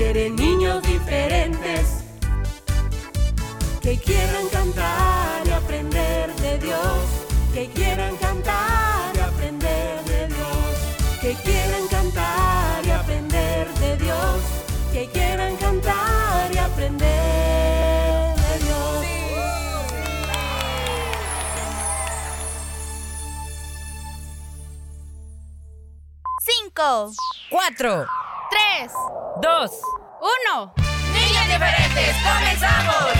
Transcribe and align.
Dios 0.00 0.12
quiere 0.12 0.30
niños 0.30 0.82
diferentes 0.82 2.04
que 3.82 3.98
quieran 3.98 4.48
cantar 4.50 5.46
y 5.46 5.50
aprender 5.50 6.34
de 6.36 6.58
Dios, 6.58 7.04
que 7.52 7.68
quieran 7.68 8.16
cantar 8.16 9.14
y 9.14 9.20
aprender 9.20 10.02
de 10.04 10.26
Dios, 10.28 11.20
que 11.20 11.34
quieran 11.42 11.86
cantar 11.88 12.86
y 12.86 12.90
aprender 12.90 13.68
de 13.74 13.96
Dios, 13.98 14.36
que 14.90 15.06
quieran 15.10 15.56
cantar 15.58 16.50
y 16.50 16.56
aprender 16.56 18.36
de 18.36 18.58
Dios. 18.64 19.06
Cinco, 26.40 27.12
Cuatro, 27.50 28.06
tres, 28.50 28.92
dos, 29.40 29.70
uno. 30.20 30.74
niños 31.12 31.46
diferentes, 31.46 32.16
comenzamos. 32.24 33.12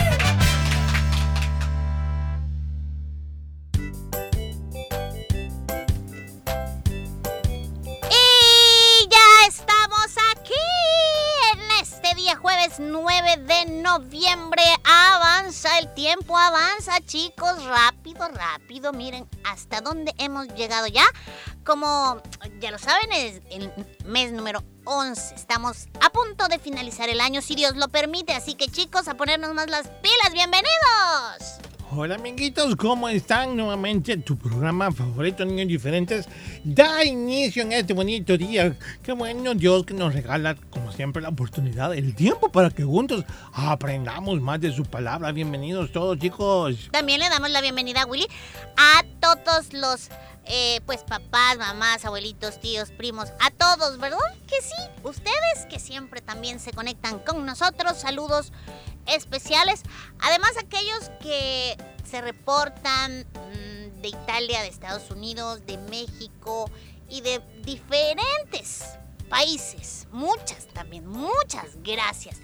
Y 8.09 9.07
ya 9.09 9.47
estamos 9.47 10.17
aquí 10.33 10.53
en 11.53 11.71
este 11.81 12.13
día 12.15 12.35
jueves 12.35 12.73
9 12.79 13.37
de 13.37 13.65
noviembre. 13.81 14.63
Avanza 14.83 15.79
el 15.79 15.93
tiempo, 15.93 16.37
avanza 16.37 16.99
chicos, 17.05 17.63
rápido, 17.65 18.27
rápido. 18.27 18.91
Miren 18.91 19.29
hasta 19.45 19.79
dónde 19.79 20.13
hemos 20.17 20.47
llegado 20.55 20.87
ya. 20.87 21.05
Como 21.63 22.21
ya 22.59 22.71
lo 22.71 22.79
saben, 22.79 23.11
es 23.13 23.41
el 23.49 23.71
mes 24.05 24.33
número 24.33 24.61
11. 24.85 25.35
Estamos 25.35 25.87
a 26.01 26.09
punto 26.09 26.47
de 26.47 26.59
finalizar 26.59 27.09
el 27.09 27.21
año, 27.21 27.41
si 27.41 27.55
Dios 27.55 27.75
lo 27.75 27.87
permite. 27.89 28.33
Así 28.33 28.55
que 28.55 28.67
chicos, 28.67 29.07
a 29.07 29.15
ponernos 29.15 29.53
más 29.53 29.69
las 29.69 29.87
pilas. 29.87 30.33
¡Bienvenidos! 30.33 31.70
Hola 31.93 32.15
amiguitos, 32.15 32.77
¿cómo 32.77 33.09
están? 33.09 33.57
Nuevamente 33.57 34.15
tu 34.15 34.37
programa 34.37 34.93
favorito, 34.93 35.43
Niños 35.43 35.67
Diferentes, 35.67 36.25
da 36.63 37.03
inicio 37.03 37.63
en 37.63 37.73
este 37.73 37.93
bonito 37.93 38.37
día. 38.37 38.77
Qué 39.03 39.11
bueno 39.11 39.53
Dios 39.55 39.85
que 39.85 39.93
nos 39.93 40.13
regala, 40.13 40.55
como 40.69 40.93
siempre, 40.93 41.21
la 41.21 41.27
oportunidad, 41.27 41.93
el 41.93 42.15
tiempo 42.15 42.49
para 42.49 42.69
que 42.69 42.85
juntos 42.85 43.25
aprendamos 43.51 44.39
más 44.39 44.61
de 44.61 44.71
su 44.71 44.85
palabra. 44.85 45.33
Bienvenidos 45.33 45.91
todos 45.91 46.17
chicos. 46.17 46.87
También 46.93 47.19
le 47.19 47.27
damos 47.27 47.49
la 47.49 47.59
bienvenida 47.59 48.05
Willy 48.05 48.27
a 48.77 49.03
todos 49.19 49.73
los 49.73 50.07
eh, 50.45 50.79
pues 50.85 51.03
papás, 51.03 51.57
mamás, 51.57 52.05
abuelitos, 52.05 52.61
tíos, 52.61 52.91
primos, 52.91 53.33
a 53.41 53.51
todos, 53.51 53.97
¿verdad? 53.99 54.17
Que 54.47 54.61
sí, 54.61 55.03
ustedes 55.03 55.65
que 55.69 55.77
siempre 55.77 56.21
también 56.21 56.61
se 56.61 56.71
conectan 56.71 57.19
con 57.19 57.45
nosotros, 57.45 57.97
saludos 57.99 58.53
especiales. 59.07 59.83
Además 60.19 60.51
aquellos 60.57 61.09
que 61.21 61.77
se 62.09 62.21
reportan 62.21 63.19
mm, 63.21 64.01
de 64.01 64.09
Italia, 64.09 64.61
de 64.61 64.67
Estados 64.67 65.09
Unidos, 65.11 65.65
de 65.65 65.77
México 65.77 66.69
y 67.09 67.21
de 67.21 67.39
diferentes 67.63 68.83
países. 69.29 70.07
Muchas 70.11 70.67
también, 70.73 71.07
muchas 71.07 71.81
gracias. 71.83 72.37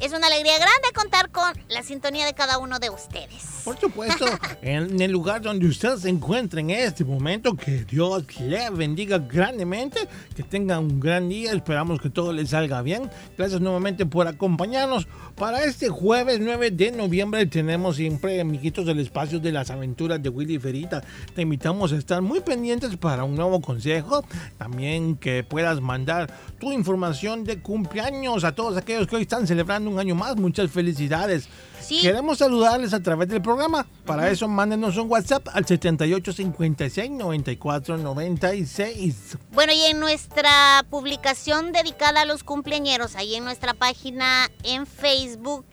Es 0.00 0.14
una 0.14 0.28
alegría 0.28 0.56
grande 0.56 0.88
contar 0.94 1.30
con 1.30 1.52
la 1.68 1.82
sintonía 1.82 2.24
de 2.24 2.32
cada 2.32 2.56
uno 2.56 2.78
de 2.78 2.88
ustedes. 2.88 3.60
Por 3.66 3.78
supuesto, 3.78 4.24
en 4.62 4.98
el 4.98 5.10
lugar 5.10 5.42
donde 5.42 5.66
usted 5.66 5.94
se 5.96 6.08
encuentra 6.08 6.60
en 6.60 6.70
este 6.70 7.04
momento, 7.04 7.54
que 7.54 7.84
Dios 7.84 8.24
le 8.40 8.70
bendiga 8.70 9.18
grandemente, 9.18 10.08
que 10.34 10.42
tenga 10.42 10.78
un 10.78 10.98
gran 10.98 11.28
día, 11.28 11.52
esperamos 11.52 12.00
que 12.00 12.08
todo 12.08 12.32
le 12.32 12.46
salga 12.46 12.80
bien. 12.80 13.10
Gracias 13.36 13.60
nuevamente 13.60 14.06
por 14.06 14.26
acompañarnos. 14.26 15.06
Para 15.36 15.64
este 15.64 15.90
jueves 15.90 16.40
9 16.40 16.70
de 16.70 16.92
noviembre 16.92 17.44
tenemos 17.44 17.96
siempre, 17.96 18.40
amiguitos 18.40 18.86
del 18.86 19.00
espacio 19.00 19.38
de 19.38 19.52
las 19.52 19.70
aventuras 19.70 20.22
de 20.22 20.30
Willy 20.30 20.58
Ferita. 20.58 21.02
Te 21.34 21.42
invitamos 21.42 21.92
a 21.92 21.96
estar 21.96 22.22
muy 22.22 22.40
pendientes 22.40 22.96
para 22.96 23.24
un 23.24 23.34
nuevo 23.34 23.60
consejo. 23.60 24.24
También 24.56 25.16
que 25.16 25.44
puedas 25.44 25.82
mandar 25.82 26.32
tu 26.58 26.72
información 26.72 27.44
de 27.44 27.60
cumpleaños 27.60 28.44
a 28.44 28.54
todos 28.54 28.78
aquellos 28.78 29.06
que 29.06 29.16
hoy 29.16 29.22
están 29.22 29.46
celebrando 29.46 29.89
un 29.90 29.98
año 29.98 30.14
más. 30.14 30.36
Muchas 30.36 30.70
felicidades. 30.70 31.48
Sí. 31.80 32.00
Queremos 32.00 32.38
saludarles 32.38 32.92
a 32.94 33.02
través 33.02 33.28
del 33.28 33.42
programa. 33.42 33.86
Para 34.04 34.30
eso, 34.30 34.48
mándenos 34.48 34.96
un 34.96 35.10
WhatsApp 35.10 35.48
al 35.52 35.66
7856 35.66 37.10
94 37.10 37.96
96. 37.98 39.38
Bueno, 39.52 39.72
y 39.72 39.82
en 39.90 40.00
nuestra 40.00 40.84
publicación 40.90 41.72
dedicada 41.72 42.22
a 42.22 42.24
los 42.24 42.44
cumpleañeros, 42.44 43.16
ahí 43.16 43.34
en 43.34 43.44
nuestra 43.44 43.74
página 43.74 44.50
en 44.62 44.86
Facebook, 44.86 45.64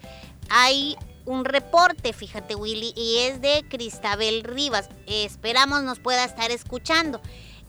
hay 0.49 0.95
un 1.27 1.43
reporte, 1.45 2.13
fíjate 2.13 2.55
Willy, 2.55 2.93
y 2.95 3.17
es 3.19 3.41
de 3.41 3.65
Cristabel 3.69 4.43
Rivas. 4.43 4.89
esperamos 5.05 5.83
nos 5.83 5.99
pueda 5.99 6.23
estar 6.23 6.51
escuchando. 6.51 7.21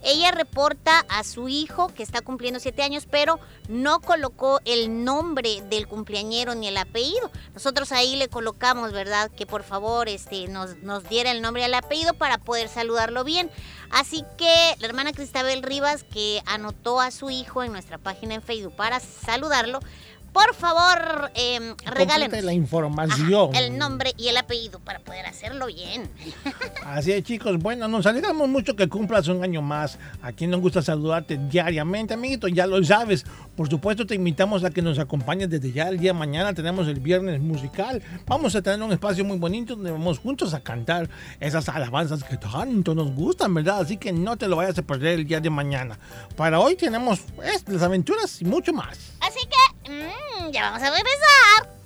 Ella 0.02 0.30
reporta 0.30 1.04
a 1.08 1.24
su 1.24 1.48
hijo 1.48 1.88
que 1.88 2.02
está 2.02 2.20
cumpliendo 2.20 2.60
siete 2.60 2.82
años, 2.82 3.06
pero 3.10 3.40
no 3.68 4.00
colocó 4.00 4.60
el 4.64 5.04
nombre 5.04 5.62
del 5.68 5.88
cumpleañero 5.88 6.54
ni 6.54 6.68
el 6.68 6.76
apellido. 6.76 7.30
Nosotros 7.54 7.90
ahí 7.92 8.16
le 8.16 8.28
colocamos, 8.28 8.92
¿verdad? 8.92 9.30
Que 9.30 9.46
por 9.46 9.64
favor 9.64 10.08
este, 10.08 10.46
nos, 10.48 10.76
nos 10.78 11.08
diera 11.08 11.30
el 11.32 11.42
nombre 11.42 11.62
y 11.62 11.64
el 11.64 11.74
apellido 11.74 12.14
para 12.14 12.38
poder 12.38 12.68
saludarlo 12.68 13.24
bien. 13.24 13.50
Así 13.90 14.24
que 14.36 14.76
la 14.78 14.86
hermana 14.86 15.12
Cristabel 15.12 15.62
Rivas, 15.62 16.04
que 16.04 16.42
anotó 16.46 17.00
a 17.00 17.10
su 17.10 17.30
hijo 17.30 17.62
en 17.64 17.72
nuestra 17.72 17.98
página 17.98 18.34
en 18.34 18.42
Facebook 18.42 18.76
para 18.76 19.00
saludarlo, 19.00 19.80
por 20.38 20.54
favor, 20.54 21.32
eh, 21.34 21.74
regálenos 21.84 22.44
la 22.44 22.52
información. 22.52 23.50
Ajá, 23.52 23.64
el 23.64 23.76
nombre 23.76 24.14
y 24.16 24.28
el 24.28 24.36
apellido 24.36 24.78
para 24.78 25.00
poder 25.00 25.26
hacerlo 25.26 25.66
bien. 25.66 26.08
Así 26.86 27.10
es, 27.10 27.24
chicos. 27.24 27.58
Bueno, 27.58 27.88
nos 27.88 28.06
alegramos 28.06 28.48
mucho 28.48 28.76
que 28.76 28.88
cumplas 28.88 29.26
un 29.26 29.42
año 29.42 29.62
más. 29.62 29.98
A 30.22 30.30
quien 30.30 30.50
nos 30.50 30.60
gusta 30.60 30.80
saludarte 30.80 31.40
diariamente, 31.50 32.14
amiguito, 32.14 32.46
ya 32.46 32.68
lo 32.68 32.82
sabes. 32.84 33.26
Por 33.56 33.68
supuesto, 33.68 34.06
te 34.06 34.14
invitamos 34.14 34.62
a 34.62 34.70
que 34.70 34.80
nos 34.80 35.00
acompañes 35.00 35.50
desde 35.50 35.72
ya 35.72 35.88
el 35.88 35.98
día 35.98 36.12
de 36.12 36.18
mañana. 36.20 36.54
Tenemos 36.54 36.86
el 36.86 37.00
viernes 37.00 37.40
musical. 37.40 38.00
Vamos 38.24 38.54
a 38.54 38.62
tener 38.62 38.80
un 38.80 38.92
espacio 38.92 39.24
muy 39.24 39.38
bonito 39.38 39.74
donde 39.74 39.90
vamos 39.90 40.20
juntos 40.20 40.54
a 40.54 40.60
cantar 40.60 41.10
esas 41.40 41.68
alabanzas 41.68 42.22
que 42.22 42.36
tanto 42.36 42.94
nos 42.94 43.12
gustan, 43.12 43.54
¿verdad? 43.54 43.80
Así 43.80 43.96
que 43.96 44.12
no 44.12 44.36
te 44.36 44.46
lo 44.46 44.54
vayas 44.54 44.78
a 44.78 44.82
perder 44.82 45.18
el 45.18 45.26
día 45.26 45.40
de 45.40 45.50
mañana. 45.50 45.98
Para 46.36 46.60
hoy 46.60 46.76
tenemos 46.76 47.22
pues, 47.34 47.64
las 47.66 47.82
aventuras 47.82 48.40
y 48.40 48.44
mucho 48.44 48.72
más. 48.72 49.14
Así 49.20 49.40
que, 49.40 49.77
mmm, 49.88 50.50
ya 50.52 50.70
vamos 50.70 50.82
a 50.82 50.90
regresar. 50.90 51.78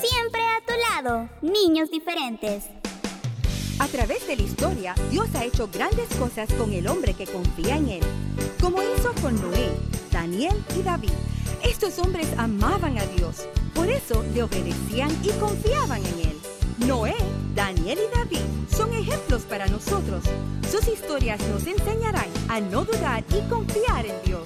Siempre 0.00 0.40
a 0.40 0.60
tu 0.66 0.72
lado, 0.90 1.28
niños 1.42 1.90
diferentes. 1.90 2.64
A 3.78 3.88
través 3.88 4.26
de 4.26 4.36
la 4.36 4.42
historia, 4.42 4.94
Dios 5.10 5.28
ha 5.34 5.44
hecho 5.44 5.68
grandes 5.68 6.08
cosas 6.16 6.50
con 6.54 6.72
el 6.72 6.86
hombre 6.88 7.14
que 7.14 7.26
confía 7.26 7.76
en 7.76 7.88
Él, 7.88 8.02
como 8.60 8.78
hizo 8.82 9.12
con 9.20 9.34
Noé, 9.40 9.70
Daniel 10.10 10.64
y 10.78 10.82
David. 10.82 11.12
Estos 11.62 11.98
hombres 11.98 12.26
amaban 12.38 12.96
a 12.98 13.04
Dios, 13.06 13.46
por 13.74 13.90
eso 13.90 14.24
le 14.34 14.44
obedecían 14.44 15.10
y 15.22 15.30
confiaban 15.38 16.04
en 16.06 16.20
Él. 16.20 16.35
Noé, 16.78 17.14
Daniel 17.54 17.98
y 17.98 18.16
David 18.16 18.40
son 18.68 18.92
ejemplos 18.92 19.42
para 19.42 19.66
nosotros. 19.66 20.24
Sus 20.70 20.86
historias 20.88 21.40
nos 21.48 21.66
enseñarán 21.66 22.28
a 22.48 22.60
no 22.60 22.84
dudar 22.84 23.24
y 23.30 23.48
confiar 23.48 24.04
en 24.04 24.22
Dios. 24.24 24.45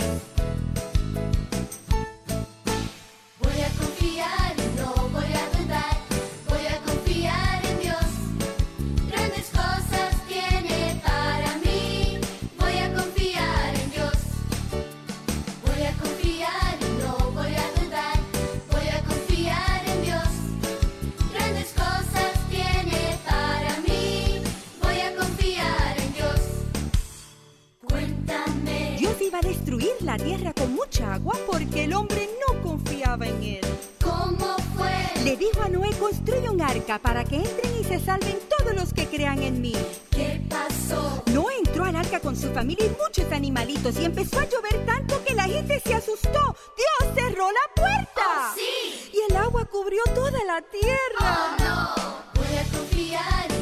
A 29.40 29.48
destruir 29.48 29.92
la 30.00 30.16
tierra 30.16 30.52
con 30.52 30.74
mucha 30.74 31.14
agua 31.14 31.34
porque 31.46 31.84
el 31.84 31.94
hombre 31.94 32.28
no 32.40 32.62
confiaba 32.62 33.26
en 33.26 33.42
él. 33.42 33.60
¿Cómo 34.02 34.56
fue? 34.76 35.24
Le 35.24 35.36
dijo 35.36 35.62
a 35.62 35.68
Noé, 35.68 35.90
construye 35.98 36.48
un 36.48 36.60
arca 36.60 36.98
para 36.98 37.24
que 37.24 37.36
entren 37.36 37.72
y 37.80 37.84
se 37.84 38.00
salven 38.00 38.38
todos 38.58 38.74
los 38.74 38.92
que 38.92 39.06
crean 39.06 39.42
en 39.42 39.60
mí. 39.60 39.74
¿Qué 40.10 40.42
pasó? 40.48 41.22
Noé 41.32 41.54
entró 41.58 41.84
al 41.84 41.96
arca 41.96 42.20
con 42.20 42.36
su 42.36 42.50
familia 42.52 42.86
y 42.86 42.96
muchos 43.02 43.32
animalitos 43.32 43.98
y 43.98 44.04
empezó 44.04 44.40
a 44.40 44.44
llover 44.44 44.84
tanto 44.84 45.22
que 45.24 45.34
la 45.34 45.44
gente 45.44 45.80
se 45.80 45.94
asustó. 45.94 46.56
Dios 46.76 47.14
cerró 47.14 47.50
la 47.50 47.74
puerta. 47.74 48.22
Oh, 48.26 48.54
sí. 48.54 49.10
Y 49.14 49.32
el 49.32 49.36
agua 49.36 49.64
cubrió 49.64 50.02
toda 50.14 50.44
la 50.44 50.60
tierra. 50.62 51.20
Oh 51.20 51.64
no, 51.64 52.42
voy 52.42 52.56
a 52.58 52.76
confiar 52.76 53.59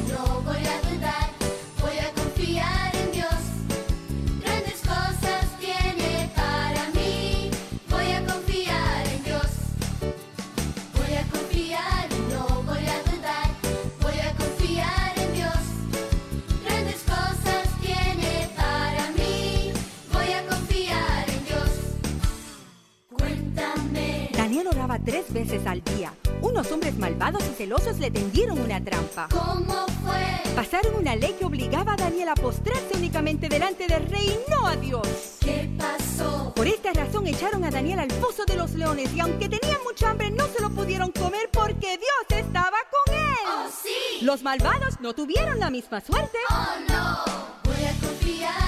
veces 25.38 25.64
al 25.66 25.82
día. 25.84 26.12
Unos 26.42 26.70
hombres 26.72 26.98
malvados 26.98 27.44
y 27.48 27.54
celosos 27.54 27.98
le 28.00 28.10
tendieron 28.10 28.58
una 28.58 28.82
trampa. 28.82 29.28
¿Cómo 29.30 29.86
fue? 30.02 30.52
Pasaron 30.56 30.96
una 30.96 31.14
ley 31.14 31.32
que 31.38 31.44
obligaba 31.44 31.92
a 31.92 31.96
Daniel 31.96 32.30
a 32.30 32.34
postrarse 32.34 32.96
únicamente 32.96 33.48
delante 33.48 33.86
del 33.86 34.04
rey 34.08 34.36
y 34.36 34.50
no 34.50 34.66
a 34.66 34.74
Dios. 34.74 35.06
¿Qué 35.38 35.70
pasó? 35.78 36.52
Por 36.56 36.66
esta 36.66 36.92
razón 36.92 37.28
echaron 37.28 37.62
a 37.62 37.70
Daniel 37.70 38.00
al 38.00 38.10
foso 38.10 38.44
de 38.46 38.56
los 38.56 38.74
leones 38.74 39.14
y 39.14 39.20
aunque 39.20 39.48
tenían 39.48 39.78
mucha 39.84 40.10
hambre 40.10 40.32
no 40.32 40.48
se 40.48 40.60
lo 40.60 40.70
pudieron 40.70 41.12
comer 41.12 41.48
porque 41.52 41.98
Dios 41.98 42.26
estaba 42.44 42.78
con 42.90 43.14
él. 43.14 43.46
Oh 43.46 43.68
sí. 43.70 44.24
Los 44.24 44.42
malvados 44.42 45.00
no 45.00 45.12
tuvieron 45.14 45.60
la 45.60 45.70
misma 45.70 46.00
suerte. 46.00 46.38
Oh 46.50 46.80
no, 46.88 47.24
voy 47.62 47.84
a 47.84 47.92
confiar 48.04 48.67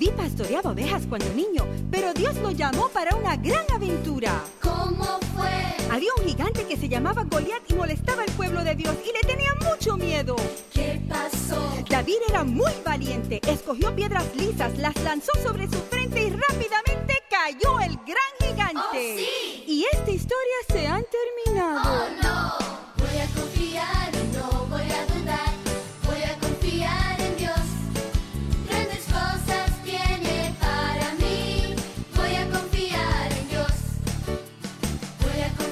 David 0.00 0.14
pastoreaba 0.16 0.70
ovejas 0.70 1.02
cuando 1.06 1.28
niño, 1.34 1.66
pero 1.90 2.14
Dios 2.14 2.34
lo 2.36 2.50
llamó 2.52 2.88
para 2.88 3.14
una 3.14 3.36
gran 3.36 3.66
aventura. 3.70 4.42
¿Cómo 4.62 5.04
fue? 5.36 5.50
Había 5.90 6.08
un 6.18 6.24
gigante 6.26 6.64
que 6.64 6.78
se 6.78 6.88
llamaba 6.88 7.24
Goliat 7.24 7.70
y 7.70 7.74
molestaba 7.74 8.22
al 8.22 8.30
pueblo 8.30 8.64
de 8.64 8.74
Dios 8.76 8.94
y 9.04 9.12
le 9.12 9.20
tenía 9.30 9.50
mucho 9.56 9.98
miedo. 9.98 10.36
¿Qué 10.72 11.02
pasó? 11.06 11.60
David 11.90 12.16
era 12.30 12.44
muy 12.44 12.72
valiente, 12.82 13.42
escogió 13.46 13.94
piedras 13.94 14.24
lisas, 14.34 14.78
las 14.78 14.96
lanzó 15.02 15.32
sobre 15.42 15.68
su 15.68 15.76
frente 15.90 16.22
y 16.22 16.30
rápidamente 16.30 17.22
cayó 17.28 17.78
el 17.80 17.94
gran 17.96 18.32
gigante. 18.40 18.78
¡Oh, 18.78 19.18
sí! 19.18 19.64
Y 19.66 19.84
esta 19.92 20.10
historia 20.10 20.56
se 20.72 20.86
ha 20.88 21.02
terminado. 21.02 21.90
Oh 21.92 22.22
no, 22.22 22.59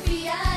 Voy 0.09 0.48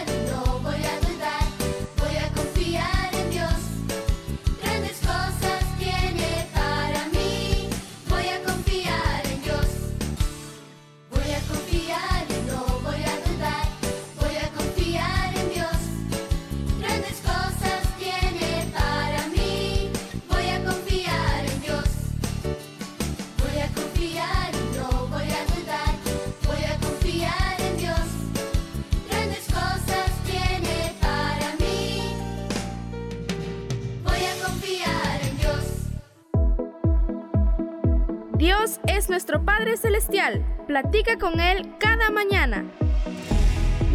Celestial. 39.78 40.44
Platica 40.68 41.18
con 41.20 41.40
Él 41.40 41.76
cada 41.80 42.10
mañana. 42.10 42.66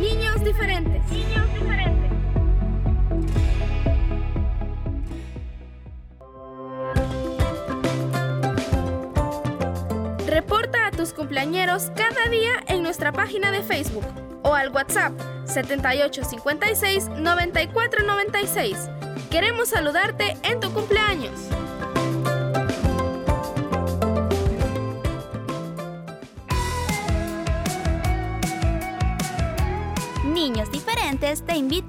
Niños 0.00 0.42
diferentes. 0.44 1.02
Niños 1.10 1.52
diferentes. 1.52 2.12
Reporta 10.26 10.86
a 10.86 10.90
tus 10.92 11.12
cumpleañeros 11.12 11.90
cada 11.96 12.30
día 12.30 12.52
en 12.68 12.82
nuestra 12.82 13.10
página 13.12 13.50
de 13.50 13.62
Facebook 13.62 14.06
o 14.44 14.54
al 14.54 14.70
WhatsApp 14.70 15.12
7856 15.46 17.08
9496. 17.18 18.88
Queremos 19.30 19.68
saludarte 19.70 20.36
en 20.44 20.60
tu 20.60 20.70
cumpleaños. 20.72 21.32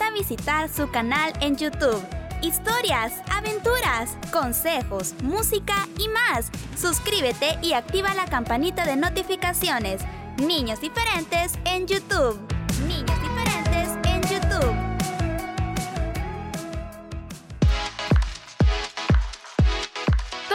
A 0.05 0.11
visitar 0.11 0.69
su 0.69 0.89
canal 0.91 1.33
en 1.41 1.57
YouTube. 1.57 2.01
Historias, 2.41 3.13
aventuras, 3.31 4.17
consejos, 4.31 5.13
música 5.23 5.87
y 5.97 6.07
más. 6.09 6.51
Suscríbete 6.79 7.57
y 7.61 7.73
activa 7.73 8.13
la 8.13 8.25
campanita 8.25 8.85
de 8.85 8.95
notificaciones. 8.95 10.01
Niños 10.37 10.79
Diferentes 10.81 11.53
en 11.65 11.87
YouTube. 11.87 12.39
Niños 12.87 13.19
Diferentes 13.21 13.89
en 14.03 14.21
YouTube. 14.21 14.75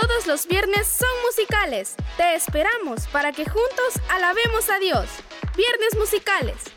Todos 0.01 0.27
los 0.27 0.47
viernes 0.47 0.87
son 0.87 1.11
musicales. 1.27 1.97
Te 2.17 2.35
esperamos 2.35 3.07
para 3.09 3.33
que 3.33 3.45
juntos 3.45 4.01
alabemos 4.09 4.71
a 4.71 4.79
Dios. 4.79 5.09
Viernes 5.57 5.99
musicales. 5.99 6.72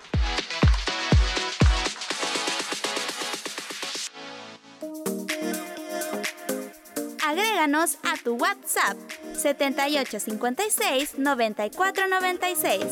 Agréganos 7.55 7.97
a 8.03 8.17
tu 8.21 8.35
WhatsApp 8.35 8.97
7856 9.33 11.17
9496. 11.17 12.83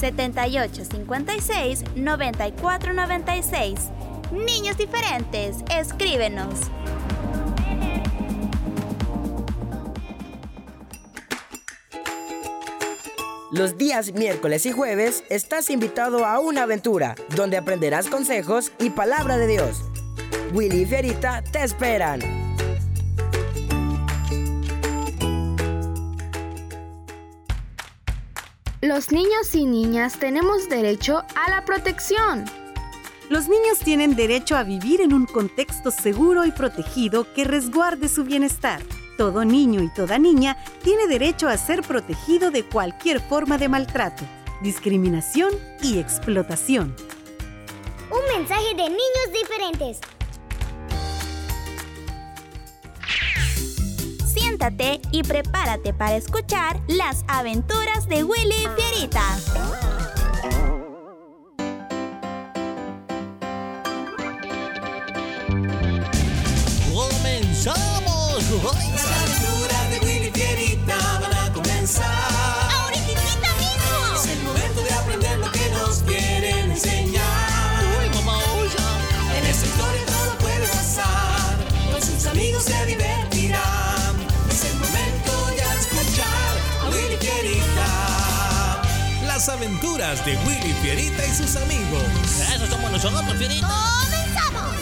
7856 0.00 1.84
9496. 1.94 3.78
Niños 4.32 4.76
diferentes, 4.76 5.58
escríbenos. 5.70 6.58
Los 13.52 13.78
días 13.78 14.12
miércoles 14.12 14.66
y 14.66 14.72
jueves 14.72 15.22
estás 15.30 15.70
invitado 15.70 16.26
a 16.26 16.40
una 16.40 16.64
aventura 16.64 17.14
donde 17.36 17.58
aprenderás 17.58 18.08
consejos 18.08 18.72
y 18.80 18.90
palabra 18.90 19.36
de 19.36 19.46
Dios. 19.46 19.82
Willy 20.52 20.82
y 20.82 20.86
Fierita 20.86 21.44
te 21.52 21.62
esperan. 21.62 22.41
Los 28.94 29.10
niños 29.10 29.54
y 29.54 29.64
niñas 29.64 30.18
tenemos 30.18 30.68
derecho 30.68 31.24
a 31.34 31.48
la 31.48 31.64
protección. 31.64 32.44
Los 33.30 33.48
niños 33.48 33.78
tienen 33.78 34.14
derecho 34.14 34.54
a 34.54 34.64
vivir 34.64 35.00
en 35.00 35.14
un 35.14 35.24
contexto 35.24 35.90
seguro 35.90 36.44
y 36.44 36.50
protegido 36.50 37.26
que 37.32 37.44
resguarde 37.44 38.06
su 38.10 38.24
bienestar. 38.24 38.82
Todo 39.16 39.46
niño 39.46 39.82
y 39.82 39.88
toda 39.88 40.18
niña 40.18 40.58
tiene 40.84 41.06
derecho 41.06 41.48
a 41.48 41.56
ser 41.56 41.80
protegido 41.80 42.50
de 42.50 42.64
cualquier 42.64 43.20
forma 43.20 43.56
de 43.56 43.70
maltrato, 43.70 44.24
discriminación 44.60 45.54
y 45.82 45.98
explotación. 45.98 46.94
Un 48.10 48.38
mensaje 48.38 48.74
de 48.74 48.90
niños 48.90 49.32
diferentes. 49.32 50.00
Y 55.10 55.24
prepárate 55.24 55.92
para 55.92 56.14
escuchar 56.14 56.80
las 56.86 57.24
aventuras 57.26 58.06
de 58.06 58.22
Willy 58.22 58.68
Fierita. 58.76 59.36
¡Comenzamos! 66.94 69.21
Aventuras 89.62 90.24
de 90.26 90.36
Willy 90.38 90.72
Fierita 90.82 91.24
y 91.24 91.30
sus 91.30 91.54
amigos. 91.54 92.02
Eso 92.52 92.66
somos 92.66 92.90
nosotros, 92.90 93.32
Fierita. 93.36 93.68
¡Comenzamos! 94.02 94.76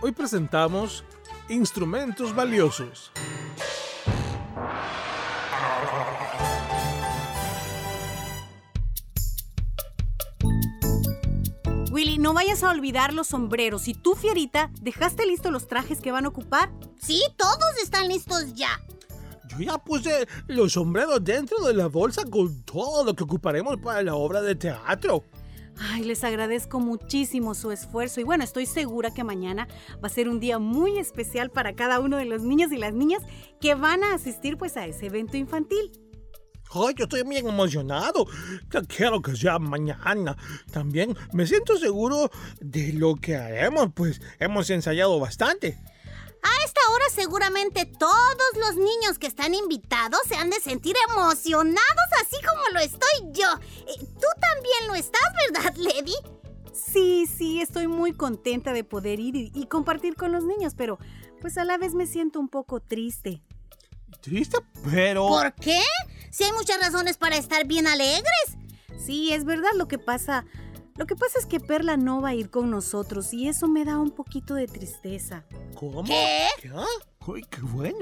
Hoy 0.00 0.12
presentamos 0.12 1.04
instrumentos 1.48 2.36
valiosos. 2.36 3.10
Willy, 11.90 12.18
no 12.18 12.32
vayas 12.32 12.62
a 12.62 12.70
olvidar 12.70 13.12
los 13.12 13.26
sombreros. 13.26 13.88
Y 13.88 13.94
tú, 13.94 14.14
Fierita, 14.14 14.70
¿dejaste 14.80 15.26
listos 15.26 15.50
los 15.50 15.66
trajes 15.66 16.00
que 16.00 16.12
van 16.12 16.26
a 16.26 16.28
ocupar? 16.28 16.70
Sí, 17.02 17.20
todos 17.36 17.76
están 17.82 18.06
listos 18.06 18.54
ya. 18.54 18.78
Yo 19.48 19.58
ya 19.60 19.78
puse 19.78 20.26
los 20.46 20.72
sombreros 20.72 21.24
dentro 21.24 21.58
de 21.64 21.74
la 21.74 21.86
bolsa 21.86 22.24
con 22.24 22.62
todo 22.62 23.04
lo 23.04 23.14
que 23.14 23.24
ocuparemos 23.24 23.78
para 23.78 24.02
la 24.02 24.14
obra 24.14 24.42
de 24.42 24.54
teatro. 24.54 25.24
Ay, 25.80 26.02
les 26.02 26.24
agradezco 26.24 26.80
muchísimo 26.80 27.54
su 27.54 27.70
esfuerzo 27.70 28.20
y 28.20 28.24
bueno, 28.24 28.42
estoy 28.42 28.66
segura 28.66 29.12
que 29.12 29.22
mañana 29.22 29.68
va 30.02 30.08
a 30.08 30.10
ser 30.10 30.28
un 30.28 30.40
día 30.40 30.58
muy 30.58 30.98
especial 30.98 31.50
para 31.50 31.74
cada 31.74 32.00
uno 32.00 32.16
de 32.16 32.24
los 32.24 32.42
niños 32.42 32.72
y 32.72 32.78
las 32.78 32.94
niñas 32.94 33.22
que 33.60 33.74
van 33.74 34.02
a 34.02 34.14
asistir 34.14 34.58
pues 34.58 34.76
a 34.76 34.86
ese 34.86 35.06
evento 35.06 35.36
infantil. 35.36 35.92
Ay, 36.70 36.94
yo 36.96 37.04
estoy 37.04 37.22
bien 37.22 37.48
emocionado. 37.48 38.26
Ya 38.70 38.82
quiero 38.82 39.22
que 39.22 39.34
sea 39.36 39.58
mañana. 39.58 40.36
También 40.70 41.16
me 41.32 41.46
siento 41.46 41.76
seguro 41.78 42.30
de 42.60 42.92
lo 42.92 43.14
que 43.14 43.36
haremos, 43.36 43.90
pues 43.94 44.20
hemos 44.38 44.68
ensayado 44.68 45.18
bastante. 45.18 45.78
A 46.42 46.64
esta 46.64 46.80
hora 46.92 47.04
seguramente 47.14 47.84
todos 47.86 48.50
los 48.56 48.76
niños 48.76 49.18
que 49.18 49.26
están 49.26 49.54
invitados 49.54 50.20
se 50.28 50.36
han 50.36 50.50
de 50.50 50.60
sentir 50.60 50.94
emocionados 51.10 52.08
así 52.22 52.36
como 52.48 52.62
lo 52.72 52.80
estoy 52.80 53.32
yo. 53.32 53.48
Eh, 53.86 53.98
Tú 53.98 54.26
también 54.40 54.88
lo 54.88 54.94
estás, 54.94 55.22
¿verdad, 55.50 55.74
Lady? 55.76 56.14
Sí, 56.72 57.26
sí, 57.26 57.60
estoy 57.60 57.88
muy 57.88 58.12
contenta 58.12 58.72
de 58.72 58.84
poder 58.84 59.20
ir 59.20 59.36
y, 59.36 59.52
y 59.54 59.66
compartir 59.66 60.14
con 60.14 60.32
los 60.32 60.44
niños, 60.44 60.74
pero 60.76 60.98
pues 61.40 61.58
a 61.58 61.64
la 61.64 61.76
vez 61.78 61.94
me 61.94 62.06
siento 62.06 62.40
un 62.40 62.48
poco 62.48 62.80
triste. 62.80 63.42
Triste, 64.20 64.58
pero... 64.90 65.26
¿Por 65.28 65.54
qué? 65.54 65.82
Si 66.30 66.44
hay 66.44 66.52
muchas 66.52 66.80
razones 66.80 67.16
para 67.16 67.36
estar 67.36 67.66
bien 67.66 67.86
alegres. 67.86 68.56
Sí, 69.04 69.32
es 69.32 69.44
verdad 69.44 69.70
lo 69.76 69.88
que 69.88 69.98
pasa. 69.98 70.44
Lo 70.98 71.06
que 71.06 71.14
pasa 71.16 71.38
es 71.38 71.46
que 71.46 71.60
Perla 71.60 71.96
no 71.96 72.20
va 72.20 72.30
a 72.30 72.34
ir 72.34 72.50
con 72.50 72.70
nosotros 72.70 73.32
y 73.32 73.48
eso 73.48 73.68
me 73.68 73.84
da 73.84 73.98
un 73.98 74.10
poquito 74.10 74.54
de 74.54 74.66
tristeza. 74.66 75.44
¿Cómo? 75.74 76.02
¿Qué? 76.04 76.46
¿Qué? 76.60 76.70
Ay, 76.74 77.42
qué 77.48 77.60
bueno. 77.62 77.98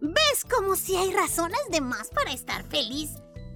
¿Ves 0.00 0.44
como 0.50 0.76
si 0.76 0.96
hay 0.96 1.12
razones 1.12 1.60
de 1.70 1.80
más 1.80 2.08
para 2.08 2.32
estar 2.32 2.64
feliz? 2.64 3.10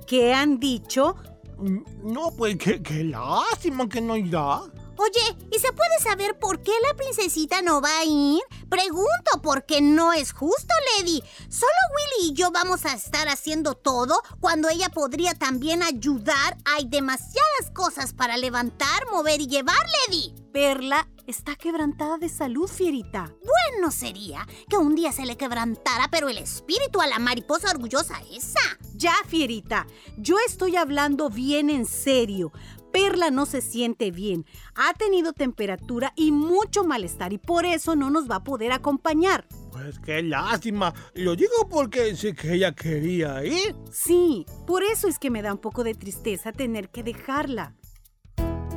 ¿Qué 0.07 0.35
han 0.35 0.61
dicho? 0.61 1.17
Mm, 1.59 2.13
No, 2.13 2.31
pues 2.37 2.57
qué, 2.59 2.83
qué 2.83 3.05
lástima 3.05 3.89
que 3.89 4.01
no 4.01 4.17
irá. 4.17 4.61
Oye, 5.01 5.47
¿y 5.51 5.59
se 5.59 5.73
puede 5.73 5.99
saber 6.03 6.39
por 6.39 6.63
qué 6.63 6.73
la 6.87 6.95
princesita 6.95 7.63
no 7.63 7.81
va 7.81 8.01
a 8.01 8.05
ir? 8.05 8.43
Pregunto, 8.69 9.41
porque 9.43 9.81
no 9.81 10.13
es 10.13 10.35
justo, 10.35 10.75
Lady. 10.99 11.23
Solo 11.49 11.73
Willy 11.97 12.33
y 12.33 12.35
yo 12.35 12.51
vamos 12.51 12.85
a 12.85 12.93
estar 12.93 13.27
haciendo 13.29 13.75
todo 13.75 14.21
cuando 14.41 14.69
ella 14.69 14.91
podría 14.91 15.33
también 15.33 15.83
ayudar. 15.83 16.59
Hay 16.67 16.85
demasiadas 16.87 17.71
cosas 17.73 18.13
para 18.13 18.37
levantar, 18.37 19.11
mover 19.11 19.41
y 19.41 19.47
llevar, 19.47 19.87
Lady. 20.07 20.35
Perla 20.53 21.09
está 21.27 21.57
quebrantada 21.57 22.19
de 22.19 22.29
salud, 22.29 22.69
Fierita. 22.69 23.33
Bueno 23.43 23.91
sería 23.93 24.47
que 24.69 24.77
un 24.77 24.95
día 24.97 25.13
se 25.13 25.25
le 25.25 25.39
quebrantara, 25.39 26.09
pero 26.11 26.29
el 26.29 26.37
espíritu 26.37 27.01
a 27.01 27.07
la 27.07 27.19
mariposa 27.19 27.71
orgullosa 27.71 28.21
esa. 28.31 28.61
Ya, 28.95 29.15
Fierita, 29.27 29.87
yo 30.19 30.37
estoy 30.47 30.77
hablando 30.77 31.31
bien 31.31 31.71
en 31.71 31.87
serio. 31.87 32.53
Perla 32.93 33.31
no 33.31 33.47
se 33.47 33.61
siente 33.61 34.11
bien, 34.11 34.47
ha 34.75 34.95
tenido 34.95 35.33
temperatura 35.33 36.13
y 36.17 36.33
mucho 36.33 36.85
malestar 36.85 37.33
y 37.33 37.39
por 37.39 37.65
eso 37.65 37.97
no 37.97 38.11
nos 38.11 38.31
va 38.31 38.37
a 38.37 38.45
poder 38.45 38.73
acompañar. 38.73 39.47
Pues 39.73 39.99
qué 40.01 40.23
lástima. 40.23 40.93
Lo 41.15 41.37
digo 41.37 41.69
porque 41.71 42.17
sé 42.17 42.35
que 42.35 42.55
ella 42.55 42.75
quería 42.75 43.45
ir. 43.45 43.75
Sí, 43.91 44.45
por 44.67 44.83
eso 44.83 45.09
es 45.09 45.19
que 45.19 45.31
me 45.31 45.43
da 45.43 45.53
un 45.53 45.61
poco 45.61 45.85
de 45.85 45.95
tristeza 45.95 46.53
tener 46.53 46.91
que 46.91 47.03
dejarla. 47.03 47.75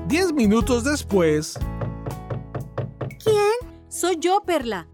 Diez 0.08 0.32
minutos 0.34 0.84
después, 0.84 1.58
¿Quién? 3.24 3.74
Soy 3.88 4.18
yo, 4.20 4.44
Perla. 4.46 4.88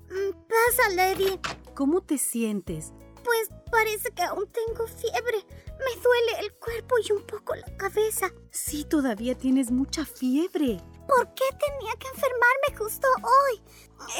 Pasa, 0.48 0.90
Lady. 0.94 1.40
¿Cómo 1.74 2.02
te 2.02 2.18
sientes? 2.18 2.94
Pues 3.24 3.50
parece 3.72 4.12
que 4.12 4.22
aún 4.24 4.46
tengo 4.52 4.88
fiebre. 4.88 5.46
Me 5.80 6.02
duele 6.02 6.46
el 6.46 6.54
cuerpo 6.54 6.96
y 7.00 7.12
un 7.12 7.24
poco 7.26 7.56
la 7.56 7.78
cabeza. 7.78 8.32
Sí, 8.52 8.84
todavía 8.84 9.36
tienes 9.38 9.72
mucha 9.72 10.06
fiebre. 10.06 10.82
¿Por 11.08 11.34
qué 11.34 11.46
tenía 11.58 11.94
que 11.98 12.08
enfermarme 12.08 12.78
justo 12.78 13.08
hoy? 13.24 13.62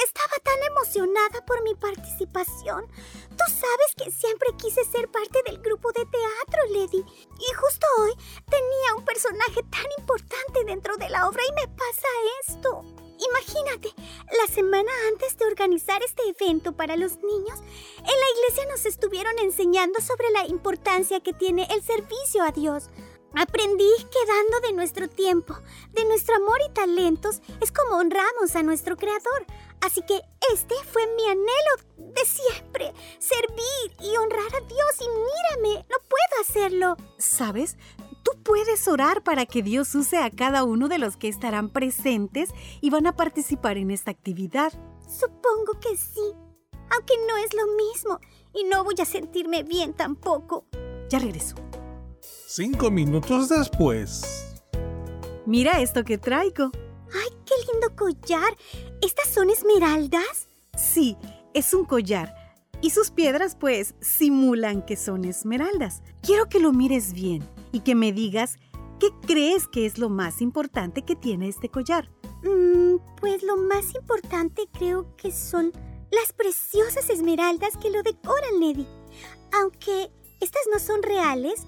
Estaba 0.04 0.36
tan 0.44 0.64
emocionada 0.64 1.46
por 1.46 1.62
mi 1.64 1.76
participación. 1.76 2.88
Tú 3.30 3.46
sabes 3.48 3.96
que 3.96 4.12
siempre 4.12 4.50
quise 4.58 4.84
ser 4.86 5.10
parte 5.12 5.42
del 5.46 5.60
grupo 5.60 5.92
de 5.92 6.06
teatro, 6.06 6.62
Lady. 6.72 7.06
Y 7.40 7.54
justo 7.54 7.86
hoy 8.00 8.12
tenía 8.50 8.96
un 8.98 9.06
personaje 9.06 9.62
tan 9.70 9.86
importante 10.00 10.64
dentro 10.66 10.98
de 10.98 11.10
la 11.10 11.28
obra 11.28 11.44
y 11.48 11.54
me 11.54 11.68
pasa 11.76 12.08
esto. 12.48 12.84
Imagínate, 13.20 13.94
la 14.40 14.54
semana 14.54 14.92
antes 15.12 15.38
de 15.38 15.46
organizar 15.46 16.02
este 16.04 16.24
evento 16.30 16.72
para 16.72 16.96
los 16.96 17.18
niños, 17.18 17.60
en 17.98 18.06
la 18.06 18.32
iglesia 18.36 18.66
nos 18.72 18.86
estuvieron 18.86 19.38
enseñando 19.40 20.00
sobre 20.00 20.30
la 20.32 20.48
importancia 20.48 21.20
que 21.20 21.34
tiene 21.34 21.68
el 21.72 21.84
servicio 21.84 22.44
a 22.44 22.52
Dios. 22.52 22.90
Aprendí 23.36 23.92
que 24.12 24.26
dando 24.28 24.68
de 24.68 24.74
nuestro 24.74 25.08
tiempo, 25.08 25.56
de 25.92 26.06
nuestro 26.06 26.36
amor 26.36 26.60
y 26.68 26.74
talentos, 26.74 27.42
es 27.62 27.72
como 27.72 27.98
honramos 27.98 28.56
a 28.56 28.64
nuestro 28.64 28.98
Creador. 28.98 29.46
Así 29.82 30.02
que 30.02 30.20
este 30.52 30.76
fue 30.92 31.06
mi 31.16 31.26
anhelo 31.26 32.14
de 32.14 32.26
siempre, 32.26 32.94
servir 33.20 33.94
y 34.02 34.18
honrar 34.18 34.56
a 34.56 34.66
Dios. 34.66 34.96
Y 35.00 35.08
mírame, 35.08 35.86
no 35.90 35.98
puedo 36.08 36.42
hacerlo. 36.42 36.98
¿Sabes? 37.18 37.78
Tú 38.30 38.44
puedes 38.44 38.88
orar 38.88 39.24
para 39.24 39.48
que 39.48 39.64
Dios 39.64 39.96
use 39.96 40.18
a 40.18 40.30
cada 40.30 40.64
uno 40.64 40.88
de 40.88 41.00
los 41.00 41.18
que 41.18 41.28
estarán 41.28 41.70
presentes 41.70 42.52
y 42.80 42.92
van 42.92 43.08
a 43.08 43.16
participar 43.16 43.78
en 43.78 43.90
esta 43.90 44.12
actividad. 44.12 44.72
Supongo 45.08 45.80
que 45.82 45.98
sí, 45.98 46.22
aunque 46.92 47.16
no 47.28 47.38
es 47.38 47.54
lo 47.56 47.66
mismo 47.76 48.20
y 48.54 48.66
no 48.66 48.84
voy 48.84 48.94
a 49.02 49.06
sentirme 49.06 49.64
bien 49.64 49.94
tampoco. 49.94 50.66
Ya 51.10 51.18
regreso. 51.18 51.56
cinco 52.48 52.92
minutos 52.92 53.50
después. 53.50 54.62
Mira 55.48 55.82
esto 55.82 56.04
que 56.04 56.20
traigo. 56.20 56.72
¡Ay, 57.12 57.36
qué 57.46 57.56
lindo 57.72 57.96
collar! 57.96 58.56
¿Estas 59.02 59.30
son 59.30 59.50
esmeraldas? 59.50 60.50
Sí, 60.78 61.18
es 61.56 61.74
un 61.74 61.86
collar. 61.86 62.36
Y 62.82 62.92
sus 62.92 63.10
piedras 63.10 63.56
pues 63.56 63.96
simulan 64.02 64.86
que 64.86 64.98
son 64.98 65.26
esmeraldas. 65.26 66.04
Quiero 66.22 66.48
que 66.48 66.60
lo 66.60 66.74
mires 66.74 67.14
bien 67.14 67.50
y 67.72 67.82
que 67.82 67.96
me 67.96 68.12
digas 68.12 68.58
qué 69.00 69.10
crees 69.26 69.68
que 69.68 69.86
es 69.86 69.98
lo 69.98 70.10
más 70.10 70.42
importante 70.42 71.04
que 71.04 71.16
tiene 71.16 71.48
este 71.48 71.70
collar. 71.70 72.10
Mm, 72.44 72.98
pues 73.20 73.44
lo 73.44 73.58
más 73.58 73.96
importante 73.96 74.68
creo 74.72 75.16
que 75.16 75.32
son 75.32 75.72
las 76.12 76.34
preciosas 76.34 77.10
esmeraldas 77.10 77.78
que 77.78 77.90
lo 77.90 78.02
decoran, 78.04 78.60
Lady. 78.60 78.88
Aunque 79.54 80.12
estas 80.40 80.62
no 80.72 80.80
son 80.80 81.04
reales, 81.04 81.68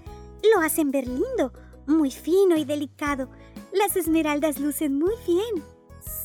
lo 0.53 0.61
hacen 0.61 0.91
ver 0.91 1.07
lindo, 1.07 1.53
muy 1.87 2.11
fino 2.11 2.57
y 2.57 2.65
delicado. 2.65 3.29
Las 3.73 3.95
esmeraldas 3.95 4.59
lucen 4.59 4.97
muy 4.97 5.13
bien. 5.27 5.63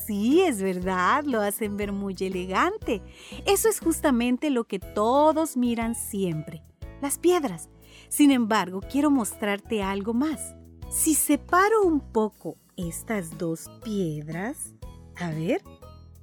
Sí, 0.07 0.43
es 0.43 0.63
verdad, 0.63 1.25
lo 1.25 1.41
hacen 1.41 1.77
ver 1.77 1.93
muy 1.93 2.15
elegante. 2.21 3.03
Eso 3.45 3.69
es 3.69 3.81
justamente 3.81 4.51
lo 4.51 4.65
que 4.65 4.79
todos 4.79 5.57
miran 5.57 5.95
siempre, 5.95 6.63
las 7.03 7.19
piedras. 7.19 7.69
Sin 8.17 8.31
embargo, 8.31 8.81
quiero 8.81 9.11
mostrarte 9.11 9.83
algo 9.83 10.15
más. 10.15 10.55
Si 10.89 11.13
separo 11.13 11.83
un 11.83 12.01
poco 12.01 12.57
estas 12.75 13.37
dos 13.37 13.69
piedras, 13.85 14.73
a 15.17 15.29
ver, 15.33 15.63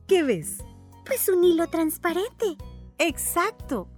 ¿qué 0.07 0.23
ves? 0.23 0.57
Pues 1.05 1.29
un 1.29 1.43
hilo 1.43 1.67
transparente. 1.67 2.57
Exacto. 2.97 3.89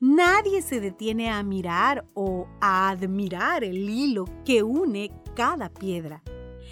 Nadie 0.00 0.62
se 0.62 0.80
detiene 0.80 1.28
a 1.28 1.42
mirar 1.42 2.06
o 2.14 2.48
a 2.62 2.88
admirar 2.88 3.64
el 3.64 3.90
hilo 3.90 4.24
que 4.46 4.62
une 4.62 5.12
cada 5.34 5.68
piedra. 5.68 6.22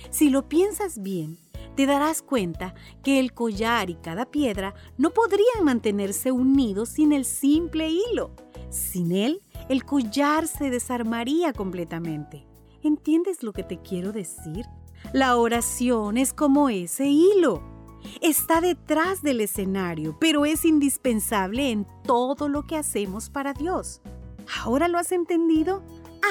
Si 0.08 0.30
lo 0.30 0.48
piensas 0.48 1.02
bien, 1.02 1.36
te 1.76 1.84
darás 1.84 2.22
cuenta 2.22 2.74
que 3.02 3.20
el 3.20 3.34
collar 3.34 3.90
y 3.90 3.96
cada 3.96 4.30
piedra 4.30 4.74
no 4.96 5.10
podrían 5.10 5.62
mantenerse 5.62 6.32
unidos 6.32 6.88
sin 6.88 7.12
el 7.12 7.26
simple 7.26 7.90
hilo. 7.90 8.30
Sin 8.70 9.12
él, 9.12 9.43
el 9.68 9.84
collar 9.84 10.46
se 10.46 10.70
desarmaría 10.70 11.52
completamente. 11.52 12.46
¿Entiendes 12.82 13.42
lo 13.42 13.52
que 13.52 13.62
te 13.62 13.80
quiero 13.80 14.12
decir? 14.12 14.66
La 15.12 15.36
oración 15.36 16.16
es 16.16 16.32
como 16.32 16.68
ese 16.68 17.06
hilo. 17.06 17.62
Está 18.20 18.60
detrás 18.60 19.22
del 19.22 19.40
escenario, 19.40 20.16
pero 20.20 20.44
es 20.44 20.64
indispensable 20.64 21.70
en 21.70 21.86
todo 22.04 22.48
lo 22.48 22.66
que 22.66 22.76
hacemos 22.76 23.30
para 23.30 23.54
Dios. 23.54 24.02
¿Ahora 24.62 24.88
lo 24.88 24.98
has 24.98 25.12
entendido? 25.12 25.82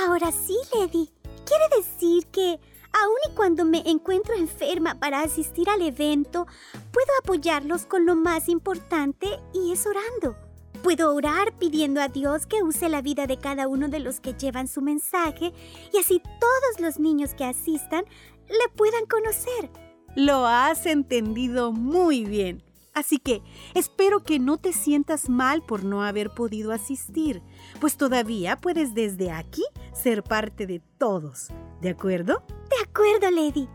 Ahora 0.06 0.32
sí, 0.32 0.56
Lady. 0.78 1.10
Quiere 1.46 1.76
decir 1.76 2.28
que, 2.28 2.60
aun 2.94 3.18
y 3.30 3.36
cuando 3.36 3.66
me 3.66 3.84
encuentro 3.86 4.36
enferma 4.36 5.00
para 5.00 5.22
asistir 5.22 5.70
al 5.70 5.82
evento, 5.82 6.46
puedo 6.92 7.10
apoyarlos 7.22 7.86
con 7.86 8.06
lo 8.06 8.16
más 8.16 8.48
importante 8.48 9.28
y 9.54 9.72
es 9.72 9.86
orando. 9.88 10.38
Puedo 10.84 11.16
orar 11.16 11.58
pidiendo 11.58 12.02
a 12.02 12.10
Dios 12.10 12.46
que 12.46 12.62
use 12.62 12.90
la 12.90 13.02
vida 13.02 13.26
de 13.26 13.38
cada 13.38 13.70
uno 13.70 13.88
de 13.88 14.00
los 14.00 14.20
que 14.20 14.34
llevan 14.34 14.68
su 14.68 14.82
mensaje 14.82 15.54
y 15.94 15.98
así 15.98 16.22
todos 16.42 16.82
los 16.82 17.00
niños 17.00 17.34
que 17.36 17.46
asistan 17.46 18.04
le 18.50 18.70
puedan 18.76 19.06
conocer. 19.06 19.72
Lo 20.18 20.46
has 20.46 20.86
entendido 20.86 21.72
muy 21.72 22.26
bien. 22.26 22.64
Así 22.94 23.18
que 23.18 23.42
espero 23.74 24.24
que 24.24 24.40
no 24.40 24.58
te 24.58 24.74
sientas 24.74 25.30
mal 25.30 25.64
por 25.64 25.86
no 25.86 26.04
haber 26.04 26.32
podido 26.32 26.74
asistir, 26.74 27.42
pues 27.80 27.96
todavía 27.96 28.58
puedes 28.58 28.94
desde 28.94 29.32
aquí 29.32 29.64
ser 29.94 30.22
parte 30.22 30.68
de 30.68 30.82
todos. 31.00 31.48
¿De 31.82 31.90
acuerdo? 31.92 32.44
De 32.70 32.84
acuerdo, 32.88 33.32
Lady. 33.32 33.70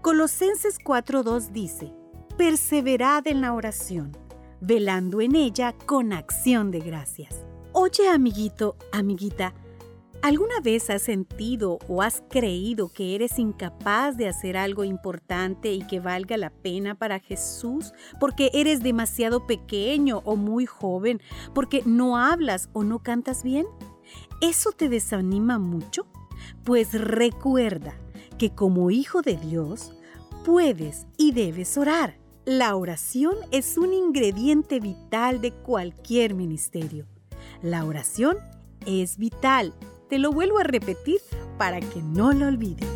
Colosenses 0.00 0.78
4.2 0.80 1.50
dice, 1.50 1.92
Perseverad 2.36 3.26
en 3.28 3.42
la 3.42 3.52
oración, 3.52 4.16
velando 4.66 5.20
en 5.20 5.36
ella 5.36 5.74
con 5.86 6.12
acción 6.12 6.70
de 6.70 6.80
gracias. 6.80 7.44
Oye, 7.72 8.08
amiguito, 8.08 8.76
amiguita, 8.92 9.54
¿Alguna 10.24 10.58
vez 10.60 10.88
has 10.88 11.02
sentido 11.02 11.78
o 11.86 12.00
has 12.00 12.22
creído 12.30 12.90
que 12.90 13.14
eres 13.14 13.38
incapaz 13.38 14.16
de 14.16 14.26
hacer 14.26 14.56
algo 14.56 14.82
importante 14.82 15.74
y 15.74 15.86
que 15.86 16.00
valga 16.00 16.38
la 16.38 16.48
pena 16.48 16.94
para 16.94 17.18
Jesús 17.18 17.92
porque 18.18 18.50
eres 18.54 18.82
demasiado 18.82 19.46
pequeño 19.46 20.22
o 20.24 20.36
muy 20.36 20.64
joven, 20.64 21.20
porque 21.52 21.82
no 21.84 22.16
hablas 22.16 22.70
o 22.72 22.84
no 22.84 23.00
cantas 23.00 23.42
bien? 23.42 23.66
¿Eso 24.40 24.72
te 24.72 24.88
desanima 24.88 25.58
mucho? 25.58 26.06
Pues 26.64 26.94
recuerda 26.94 27.94
que 28.38 28.54
como 28.54 28.90
hijo 28.90 29.20
de 29.20 29.36
Dios 29.36 29.92
puedes 30.42 31.06
y 31.18 31.32
debes 31.32 31.76
orar. 31.76 32.23
La 32.44 32.76
oración 32.76 33.34
es 33.52 33.78
un 33.78 33.94
ingrediente 33.94 34.78
vital 34.78 35.40
de 35.40 35.52
cualquier 35.52 36.34
ministerio. 36.34 37.06
La 37.62 37.84
oración 37.84 38.36
es 38.86 39.16
vital 39.16 39.72
te 40.08 40.18
lo 40.18 40.30
vuelvo 40.30 40.58
a 40.58 40.62
repetir 40.64 41.20
para 41.58 41.80
que 41.80 42.02
no 42.02 42.32
lo 42.32 42.46
olvides. 42.46 42.93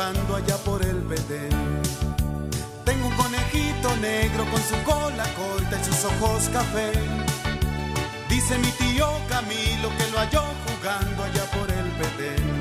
Jugando 0.00 0.36
allá 0.36 0.56
por 0.64 0.82
el. 0.82 1.00
Tengo 2.86 3.06
un 3.08 3.14
conejito 3.16 3.96
negro 4.00 4.46
con 4.50 4.62
su 4.62 4.82
cola 4.82 5.24
corta 5.34 5.78
y 5.78 5.84
sus 5.84 6.04
ojos 6.04 6.48
café. 6.50 6.92
Dice 8.28 8.56
mi 8.58 8.70
tío 8.72 9.06
Camilo 9.28 9.90
que 9.98 10.10
lo 10.10 10.18
halló 10.18 10.44
jugando 10.66 11.24
allá 11.24 11.44
por 11.50 11.70
el 11.70 11.90
Bedén. 11.98 12.60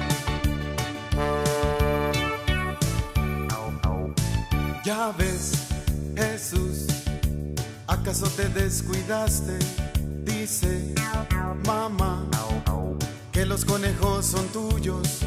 Ya 4.83 5.13
ves, 5.17 5.53
Jesús, 6.17 6.87
¿acaso 7.87 8.27
te 8.35 8.49
descuidaste? 8.49 9.57
Dice, 10.25 10.93
mamá, 11.65 12.25
que 13.31 13.45
los 13.45 13.63
conejos 13.63 14.25
son 14.25 14.45
tuyos. 14.47 15.19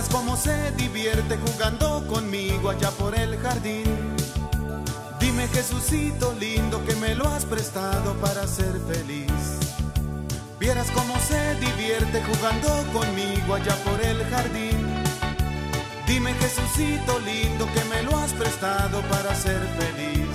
Vieras 0.00 0.16
cómo 0.16 0.34
se 0.34 0.72
divierte 0.78 1.36
jugando 1.36 2.06
conmigo 2.06 2.70
allá 2.70 2.90
por 2.90 3.14
el 3.14 3.36
jardín. 3.36 3.84
Dime, 5.20 5.46
Jesucito 5.48 6.34
lindo, 6.40 6.82
que 6.86 6.94
me 6.96 7.14
lo 7.14 7.28
has 7.28 7.44
prestado 7.44 8.14
para 8.14 8.46
ser 8.46 8.80
feliz. 8.90 9.30
Vieras 10.58 10.90
cómo 10.92 11.14
se 11.18 11.54
divierte 11.56 12.22
jugando 12.22 12.68
conmigo 12.94 13.56
allá 13.56 13.76
por 13.84 14.00
el 14.00 14.24
jardín. 14.30 14.86
Dime 16.06 16.32
Jesucito 16.32 17.20
lindo 17.20 17.66
que 17.74 17.84
me 17.84 18.02
lo 18.02 18.16
has 18.16 18.32
prestado 18.32 19.02
para 19.02 19.34
ser 19.34 19.60
feliz. 19.80 20.30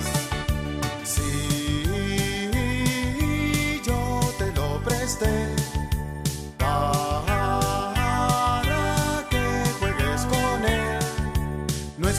Sí, 1.02 1.82
yo 3.84 4.20
te 4.38 4.52
lo 4.52 4.80
presté 4.84 5.55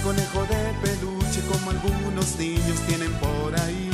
conejo 0.07 0.41
de 0.43 0.73
peluche 0.81 1.41
como 1.51 1.71
algunos 1.71 2.37
niños 2.37 2.79
tienen 2.87 3.11
por 3.15 3.59
ahí. 3.59 3.91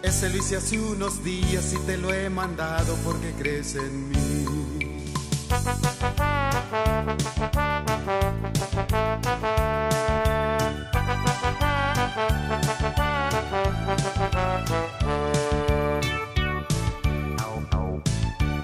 Ese 0.00 0.30
lo 0.30 0.40
hace 0.56 0.78
unos 0.78 1.24
días 1.24 1.72
y 1.72 1.78
te 1.86 1.96
lo 1.96 2.12
he 2.14 2.30
mandado 2.30 2.94
porque 3.04 3.32
crees 3.36 3.74
en 3.74 4.10
mí. 4.10 4.16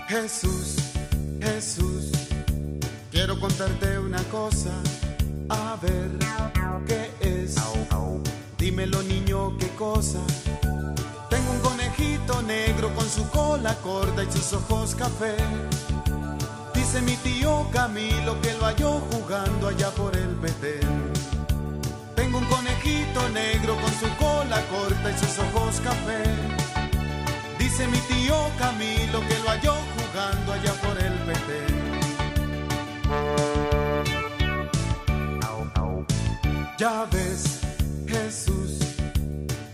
Jesús, 0.07 0.77
Jesús, 1.41 2.13
quiero 3.11 3.41
contarte 3.41 3.99
una 3.99 4.23
cosa. 4.31 4.71
A 5.49 5.77
ver, 5.83 6.12
ojos 14.53 14.97
café. 14.97 15.37
Dice 16.75 17.01
mi 17.03 17.15
tío 17.19 17.69
Camilo 17.73 18.41
que 18.41 18.53
lo 18.55 18.65
halló 18.65 19.01
jugando 19.13 19.69
allá 19.69 19.91
por 19.91 20.17
el 20.17 20.35
Betén. 20.35 21.13
Tengo 22.17 22.39
un 22.39 22.45
conejito 22.47 23.29
negro 23.29 23.77
con 23.77 23.93
su 23.93 24.09
cola 24.17 24.61
corta 24.67 25.11
y 25.11 25.19
sus 25.19 25.39
ojos 25.39 25.81
café. 25.81 26.23
Dice 27.59 27.87
mi 27.87 27.99
tío 27.99 28.35
Camilo 28.59 29.21
que 29.29 29.39
lo 29.45 29.49
halló 29.49 29.75
jugando 29.97 30.53
allá 30.53 30.73
por 30.83 30.99
el 30.99 31.17
Betén. 31.29 31.83
Ya 36.79 37.07
ves, 37.13 37.61
Jesús, 38.09 38.81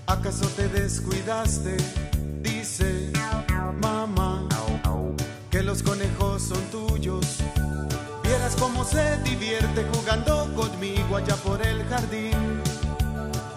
¿acaso 0.07 0.47
te 0.57 0.69
descuidaste? 0.69 2.08
Jardín. 11.89 12.63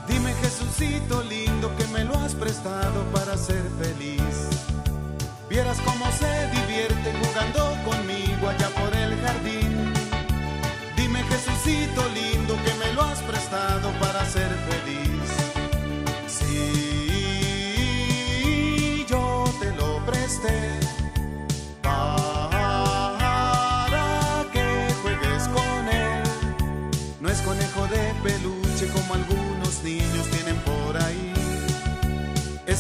Dime, 0.07 0.33
Jesucito 0.41 1.23
lindo, 1.23 1.75
que 1.77 1.85
me 1.87 2.03
lo 2.03 2.21
prestado 2.41 3.03
para 3.13 3.37
ser 3.37 3.63
feliz. 3.79 4.49
Vieras 5.49 5.77
cómo 5.85 6.05
se 6.11 6.47
divierte 6.47 7.13
jugando 7.21 7.75
conmigo 7.83 8.49
allá 8.49 8.69
por 8.69 8.95
el 8.95 9.19
jardín. 9.21 9.93
Dime 10.95 11.23
Jesucito 11.23 12.01
lindo 12.13 12.55
que 12.63 12.73
me 12.75 12.93
lo 12.93 13.01
has 13.03 13.19
prestado 13.19 13.91
para 13.99 14.25
ser 14.25 14.49
feliz. 14.69 15.29
Sí, 16.27 16.65
yo 19.07 19.45
te 19.59 19.71
lo 19.73 20.05
presté. 20.05 20.80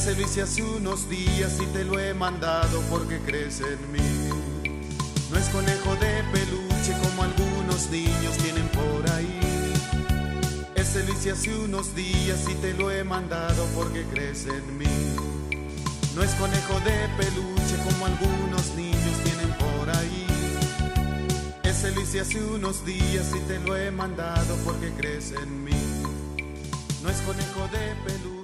Ese 0.01 0.15
lo 0.15 0.21
hice 0.23 0.41
hace 0.41 0.63
unos 0.63 1.07
días 1.09 1.59
y 1.61 1.65
te 1.67 1.85
lo 1.85 1.99
he 1.99 2.11
mandado 2.15 2.81
porque 2.89 3.19
crees 3.19 3.61
en 3.61 3.91
mí. 3.91 3.99
No 5.29 5.37
es 5.37 5.47
conejo 5.49 5.95
de 5.97 6.23
peluche 6.33 6.93
como 7.03 7.21
algunos 7.21 7.87
niños 7.91 8.35
tienen 8.37 8.67
por 8.69 9.11
ahí. 9.11 9.39
Ese 10.73 11.05
lo 11.05 11.13
hice 11.13 11.29
hace 11.29 11.55
unos 11.55 11.93
días 11.93 12.39
y 12.49 12.55
te 12.55 12.73
lo 12.73 12.89
he 12.89 13.03
mandado 13.03 13.63
porque 13.75 14.03
crees 14.05 14.47
en 14.47 14.75
mí. 14.79 14.87
No 16.15 16.23
es 16.23 16.31
conejo 16.31 16.79
de 16.79 17.07
peluche 17.19 17.77
como 17.87 18.07
algunos 18.07 18.73
niños 18.75 19.19
tienen 19.23 19.51
por 19.59 19.87
ahí. 19.97 20.25
Ese 21.61 21.91
lo 21.91 22.01
hice 22.01 22.21
hace 22.21 22.43
unos 22.43 22.83
días 22.87 23.27
y 23.35 23.39
te 23.47 23.59
lo 23.59 23.77
he 23.77 23.91
mandado 23.91 24.55
porque 24.65 24.89
crees 24.97 25.31
en 25.31 25.63
mí. 25.63 25.79
No 27.03 27.09
es 27.11 27.17
conejo 27.21 27.67
de 27.67 27.95
peluche 28.03 28.40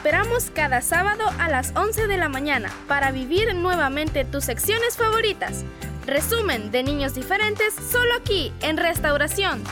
esperamos 0.00 0.50
cada 0.54 0.80
sábado 0.80 1.26
a 1.38 1.50
las 1.50 1.76
11 1.76 2.06
de 2.06 2.16
la 2.16 2.30
mañana 2.30 2.70
para 2.88 3.12
vivir 3.12 3.54
nuevamente 3.54 4.24
tus 4.24 4.44
secciones 4.44 4.96
favoritas. 4.96 5.62
Resumen 6.06 6.70
de 6.70 6.82
niños 6.82 7.14
diferentes 7.14 7.74
solo 7.74 8.14
aquí 8.14 8.50
en 8.62 8.78
Restauración. 8.78 9.62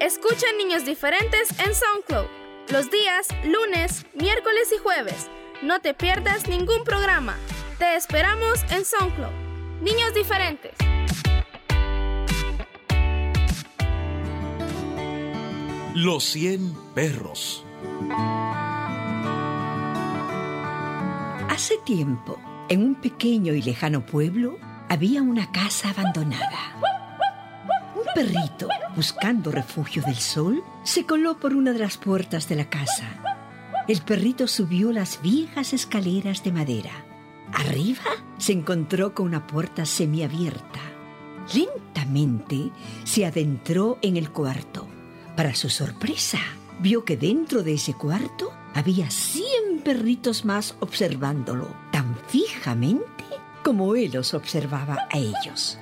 Escucha 0.00 0.46
Niños 0.56 0.86
Diferentes 0.86 1.50
en 1.58 1.74
SoundCloud 1.74 2.26
los 2.72 2.90
días 2.90 3.28
lunes, 3.44 4.06
miércoles 4.14 4.72
y 4.74 4.78
jueves. 4.78 5.28
No 5.60 5.80
te 5.80 5.92
pierdas 5.92 6.48
ningún 6.48 6.84
programa. 6.84 7.36
Te 7.78 7.96
esperamos 7.96 8.62
en 8.70 8.86
SoundCloud. 8.86 9.32
Niños 9.82 10.14
Diferentes. 10.14 10.72
Los 16.00 16.26
100 16.26 16.74
perros. 16.94 17.64
Hace 21.50 21.76
tiempo, 21.84 22.38
en 22.68 22.84
un 22.84 22.94
pequeño 22.94 23.52
y 23.52 23.62
lejano 23.62 24.06
pueblo, 24.06 24.58
había 24.88 25.22
una 25.22 25.50
casa 25.50 25.90
abandonada. 25.90 26.76
Un 27.96 28.04
perrito, 28.14 28.68
buscando 28.94 29.50
refugio 29.50 30.00
del 30.02 30.18
sol, 30.18 30.62
se 30.84 31.04
coló 31.04 31.40
por 31.40 31.52
una 31.52 31.72
de 31.72 31.80
las 31.80 31.98
puertas 31.98 32.48
de 32.48 32.54
la 32.54 32.70
casa. 32.70 33.08
El 33.88 34.00
perrito 34.02 34.46
subió 34.46 34.92
las 34.92 35.20
viejas 35.20 35.72
escaleras 35.72 36.44
de 36.44 36.52
madera. 36.52 36.92
Arriba 37.52 38.04
se 38.38 38.52
encontró 38.52 39.16
con 39.16 39.26
una 39.26 39.48
puerta 39.48 39.84
semiabierta. 39.84 40.80
Lentamente 41.52 42.70
se 43.02 43.26
adentró 43.26 43.98
en 44.00 44.16
el 44.16 44.30
cuarto. 44.30 44.87
Para 45.38 45.54
su 45.54 45.70
sorpresa, 45.70 46.40
vio 46.80 47.04
que 47.04 47.16
dentro 47.16 47.62
de 47.62 47.74
ese 47.74 47.94
cuarto 47.94 48.52
había 48.74 49.08
cien 49.08 49.78
perritos 49.84 50.44
más 50.44 50.74
observándolo, 50.80 51.68
tan 51.92 52.16
fijamente 52.26 53.22
como 53.62 53.94
él 53.94 54.10
los 54.14 54.34
observaba 54.34 55.06
a 55.08 55.16
ellos. 55.16 55.78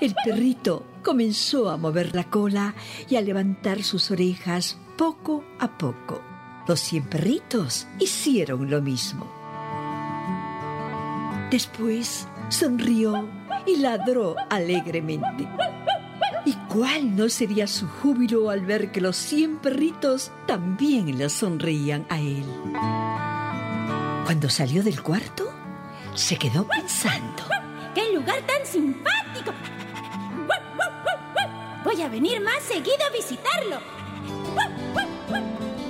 El 0.00 0.14
perrito 0.24 0.86
comenzó 1.04 1.68
a 1.68 1.76
mover 1.76 2.14
la 2.14 2.24
cola 2.24 2.74
y 3.06 3.16
a 3.16 3.20
levantar 3.20 3.82
sus 3.82 4.10
orejas 4.10 4.78
poco 4.96 5.44
a 5.58 5.76
poco. 5.76 6.22
Los 6.66 6.80
cien 6.80 7.04
perritos 7.04 7.86
hicieron 7.98 8.70
lo 8.70 8.80
mismo. 8.80 9.30
Después 11.50 12.26
sonrió 12.48 13.28
y 13.66 13.76
ladró 13.76 14.36
alegremente. 14.48 15.46
¿Y 16.46 16.52
cuál 16.68 17.16
no 17.16 17.28
sería 17.28 17.66
su 17.66 17.88
júbilo 17.88 18.50
al 18.50 18.64
ver 18.64 18.92
que 18.92 19.00
los 19.00 19.16
cien 19.16 19.56
perritos 19.56 20.30
también 20.46 21.18
le 21.18 21.28
sonreían 21.28 22.06
a 22.08 22.20
él? 22.20 22.46
Cuando 24.24 24.48
salió 24.48 24.84
del 24.84 25.02
cuarto, 25.02 25.52
se 26.14 26.36
quedó 26.36 26.64
pensando. 26.68 27.42
¡Qué 27.96 28.12
lugar 28.14 28.46
tan 28.46 28.64
simpático! 28.64 29.50
Voy 31.84 32.00
a 32.00 32.08
venir 32.08 32.40
más 32.40 32.62
seguido 32.62 33.04
a 33.08 33.12
visitarlo. 33.12 33.78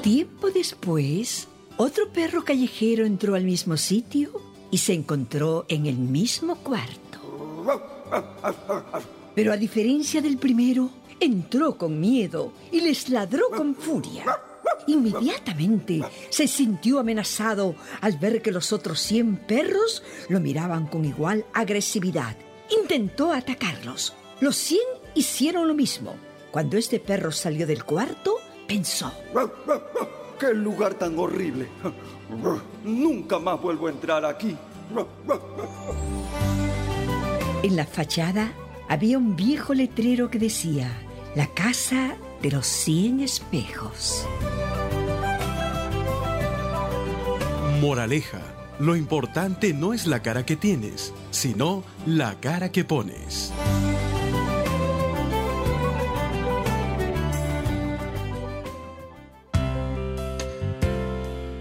Tiempo 0.00 0.50
después, 0.50 1.48
otro 1.76 2.08
perro 2.08 2.44
callejero 2.44 3.04
entró 3.04 3.34
al 3.34 3.44
mismo 3.44 3.76
sitio 3.76 4.30
y 4.70 4.78
se 4.78 4.94
encontró 4.94 5.66
en 5.68 5.84
el 5.84 5.96
mismo 5.98 6.54
cuarto. 6.56 7.20
Pero 9.36 9.52
a 9.52 9.56
diferencia 9.58 10.22
del 10.22 10.38
primero, 10.38 10.90
entró 11.20 11.76
con 11.76 12.00
miedo 12.00 12.54
y 12.72 12.80
les 12.80 13.10
ladró 13.10 13.50
con 13.50 13.74
furia. 13.74 14.24
Inmediatamente 14.86 16.02
se 16.30 16.48
sintió 16.48 16.98
amenazado 16.98 17.74
al 18.00 18.16
ver 18.16 18.40
que 18.40 18.50
los 18.50 18.72
otros 18.72 18.98
100 19.02 19.36
perros 19.46 20.02
lo 20.30 20.40
miraban 20.40 20.86
con 20.86 21.04
igual 21.04 21.44
agresividad. 21.52 22.34
Intentó 22.80 23.30
atacarlos. 23.30 24.14
Los 24.40 24.56
100 24.56 24.80
hicieron 25.14 25.68
lo 25.68 25.74
mismo. 25.74 26.16
Cuando 26.50 26.78
este 26.78 26.98
perro 26.98 27.30
salió 27.30 27.66
del 27.66 27.84
cuarto, 27.84 28.36
pensó. 28.66 29.12
¡Qué 30.40 30.54
lugar 30.54 30.94
tan 30.94 31.18
horrible! 31.18 31.68
Nunca 32.84 33.38
más 33.38 33.60
vuelvo 33.60 33.88
a 33.88 33.90
entrar 33.90 34.24
aquí. 34.24 34.56
En 37.62 37.76
la 37.76 37.86
fachada 37.86 38.52
había 38.88 39.18
un 39.18 39.36
viejo 39.36 39.74
letrero 39.74 40.30
que 40.30 40.38
decía, 40.38 40.90
la 41.34 41.46
casa 41.48 42.16
de 42.42 42.50
los 42.50 42.66
100 42.66 43.20
espejos. 43.20 44.26
Moraleja. 47.80 48.40
Lo 48.78 48.94
importante 48.94 49.72
no 49.72 49.94
es 49.94 50.06
la 50.06 50.20
cara 50.20 50.44
que 50.44 50.54
tienes, 50.54 51.14
sino 51.30 51.82
la 52.04 52.38
cara 52.40 52.70
que 52.70 52.84
pones. 52.84 53.52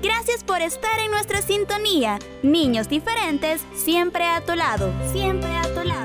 Gracias 0.03 0.43
por 0.43 0.61
estar 0.61 0.99
en 0.99 1.11
nuestra 1.11 1.41
sintonía. 1.41 2.19
Niños 2.43 2.89
diferentes, 2.89 3.61
siempre 3.75 4.25
a 4.25 4.41
tu 4.41 4.55
lado. 4.55 4.91
Siempre 5.13 5.55
a 5.55 5.63
tu 5.73 5.83
lado. 5.87 6.04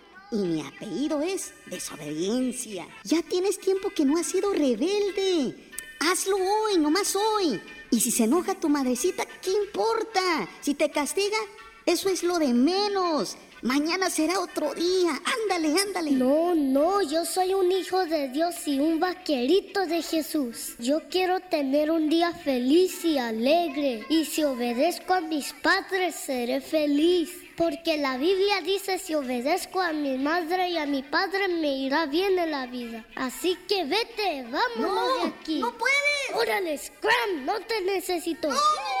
y 0.31 0.37
mi 0.37 0.61
apellido 0.61 1.21
es 1.21 1.53
Desobediencia. 1.65 2.87
Ya 3.03 3.21
tienes 3.21 3.59
tiempo 3.59 3.89
que 3.89 4.05
no 4.05 4.17
has 4.17 4.27
sido 4.27 4.53
rebelde. 4.53 5.55
Hazlo 5.99 6.37
hoy, 6.37 6.77
nomás 6.77 7.15
hoy. 7.15 7.61
Y 7.91 7.99
si 7.99 8.11
se 8.11 8.23
enoja 8.23 8.55
tu 8.55 8.69
madrecita, 8.69 9.25
¿qué 9.41 9.51
importa? 9.51 10.49
Si 10.61 10.73
te 10.73 10.89
castiga, 10.89 11.37
eso 11.85 12.09
es 12.09 12.23
lo 12.23 12.39
de 12.39 12.53
menos. 12.53 13.37
Mañana 13.61 14.09
será 14.09 14.39
otro 14.39 14.73
día. 14.73 15.11
Ándale, 15.43 15.79
ándale. 15.79 16.11
No, 16.11 16.55
no, 16.55 17.01
yo 17.03 17.25
soy 17.25 17.53
un 17.53 17.71
hijo 17.71 18.05
de 18.05 18.29
Dios 18.29 18.55
y 18.67 18.79
un 18.79 18.99
vaquerito 18.99 19.85
de 19.85 20.01
Jesús. 20.01 20.73
Yo 20.79 21.01
quiero 21.09 21.39
tener 21.41 21.91
un 21.91 22.09
día 22.09 22.33
feliz 22.33 23.05
y 23.05 23.19
alegre. 23.19 24.03
Y 24.09 24.25
si 24.25 24.43
obedezco 24.43 25.13
a 25.13 25.21
mis 25.21 25.53
padres, 25.53 26.15
seré 26.15 26.59
feliz. 26.61 27.29
Porque 27.55 27.97
la 27.97 28.17
Biblia 28.17 28.61
dice, 28.61 28.97
si 28.97 29.13
obedezco 29.13 29.79
a 29.79 29.93
mi 29.93 30.17
madre 30.17 30.69
y 30.69 30.77
a 30.77 30.87
mi 30.87 31.03
padre, 31.03 31.47
me 31.47 31.75
irá 31.77 32.07
bien 32.07 32.39
en 32.39 32.49
la 32.49 32.65
vida. 32.65 33.05
Así 33.15 33.55
que 33.67 33.83
vete, 33.85 34.43
vámonos 34.49 34.77
No, 34.79 35.15
de 35.17 35.29
aquí. 35.29 35.59
no 35.59 35.71
puedes. 35.77 35.95
Órale, 36.33 36.77
Scram, 36.79 37.45
no 37.45 37.59
te 37.59 37.81
necesito. 37.81 38.47
Vaquerito, 38.47 39.00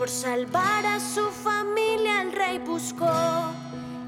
Por 0.00 0.08
salvar 0.08 0.86
a 0.86 0.98
su 0.98 1.28
familia 1.28 2.22
el 2.22 2.32
rey 2.32 2.58
buscó 2.58 3.52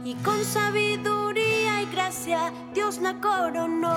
y 0.03 0.15
con 0.25 0.43
sabiduría 0.43 1.83
y 1.83 1.87
gracia 1.93 2.51
Dios 2.73 2.97
la 3.03 3.21
coronó. 3.21 3.93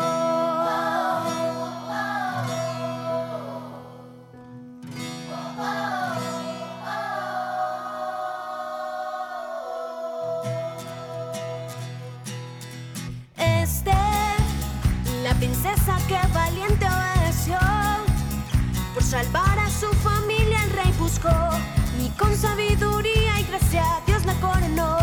Esther, 13.38 13.96
la 15.24 15.34
princesa 15.36 15.98
que 16.10 16.20
valiente 16.34 16.86
obedeció. 16.86 17.58
Por 18.94 19.02
salvar 19.02 19.60
a 19.60 19.70
su 19.70 19.88
familia 20.04 20.62
el 20.62 20.72
rey 20.72 20.94
buscó. 21.00 21.30
Con 22.18 22.36
sabiduría 22.36 23.40
y 23.40 23.44
gracia 23.44 23.84
Dios 24.06 24.26
la 24.26 24.34
coronó. 24.36 24.95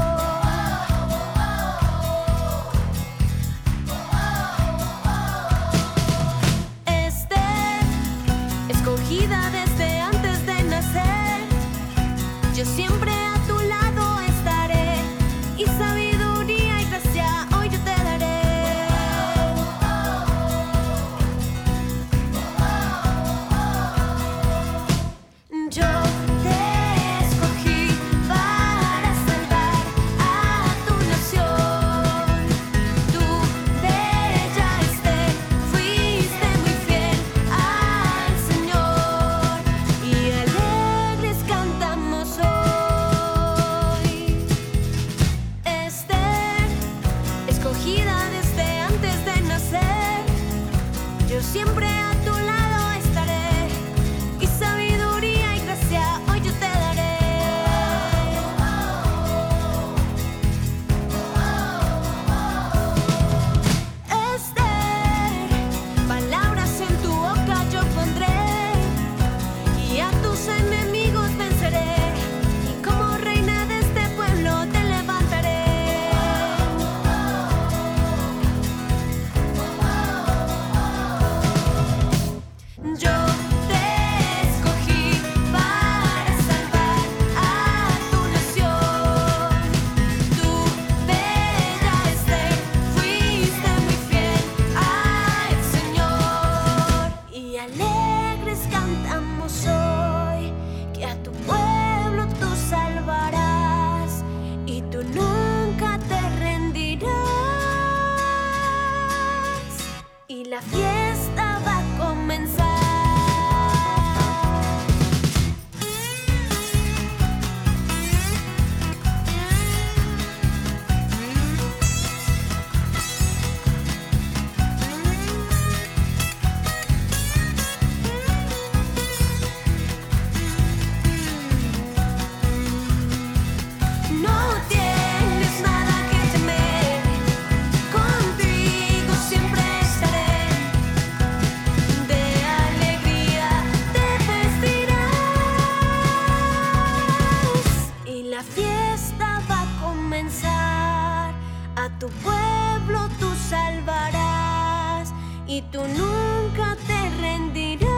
y 155.56 155.60
tú 155.70 155.80
nunca 155.86 156.76
te 156.86 157.10
rendirás. 157.20 157.90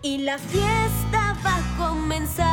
Y 0.00 0.18
la 0.18 0.38
fiesta 0.38 1.36
va 1.44 1.56
a 1.56 1.76
comenzar. 1.76 2.46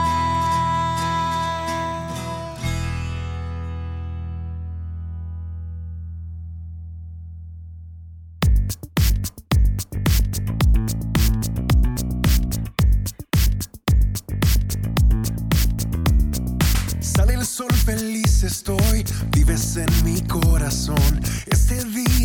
Sale 17.00 17.36
el 17.36 17.46
sol 17.46 17.72
feliz 17.86 18.44
estoy, 18.44 19.06
vives 19.32 19.78
en 19.78 20.04
mi 20.04 20.22
corazón 20.24 21.22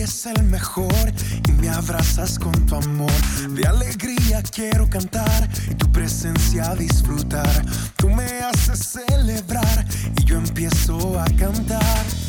el 0.09 0.43
mejor 0.45 1.13
y 1.47 1.53
me 1.53 1.69
abrazas 1.69 2.39
con 2.39 2.53
tu 2.67 2.77
amor. 2.77 3.13
De 3.51 3.67
alegría 3.67 4.43
quiero 4.43 4.89
cantar 4.89 5.49
y 5.71 5.75
tu 5.75 5.91
presencia 5.93 6.75
disfrutar. 6.75 7.65
Tú 7.97 8.09
me 8.09 8.25
haces 8.41 8.79
celebrar 8.79 9.87
y 10.19 10.25
yo 10.25 10.39
empiezo 10.39 11.21
a 11.21 11.27
cantar. 11.37 12.28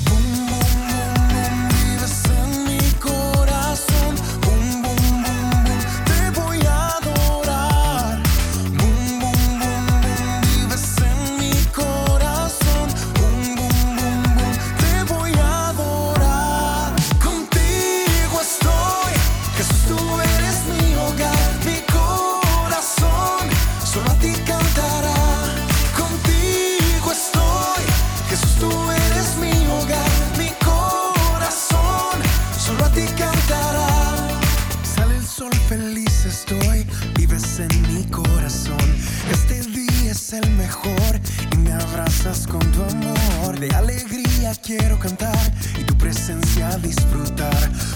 disfrutar. 46.77 47.88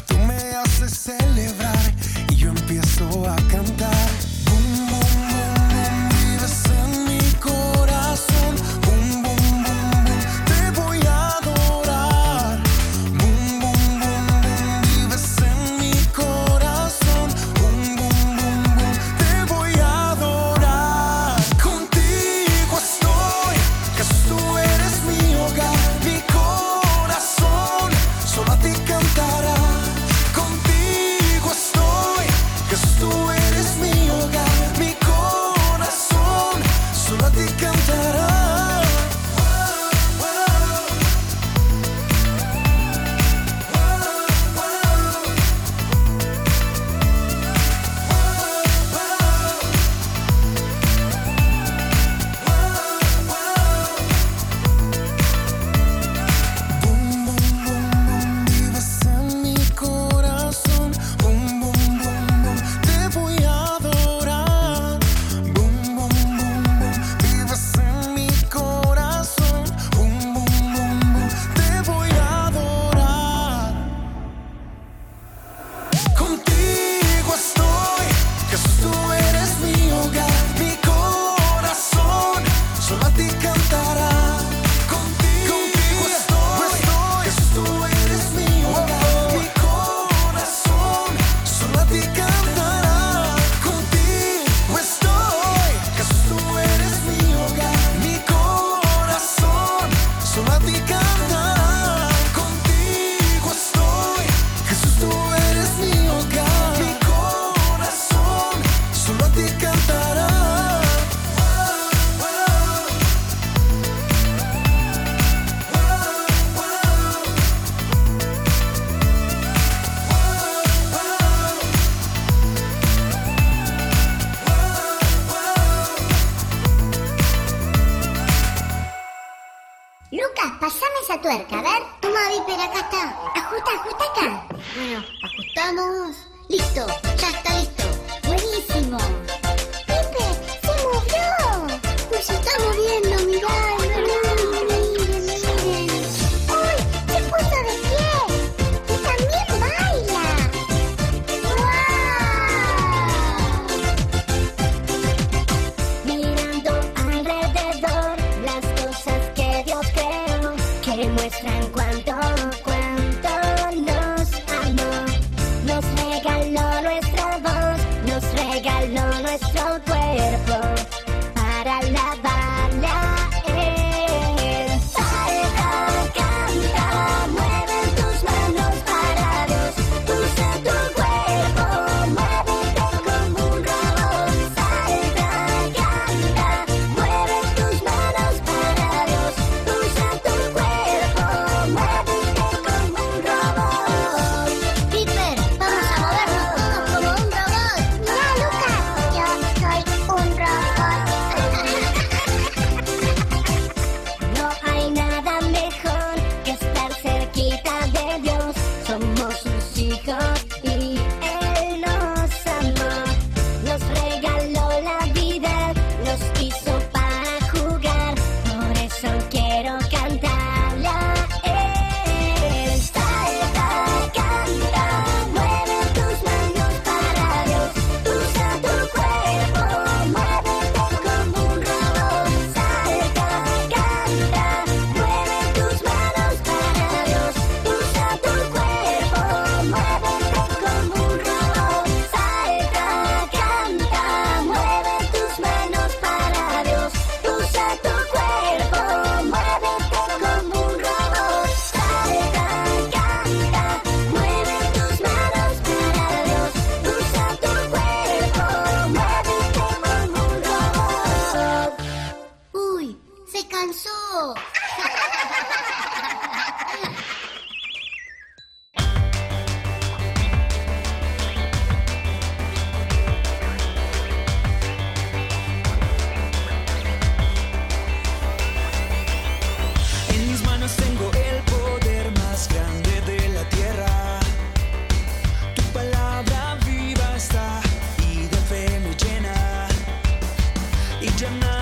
Y 291.23 291.52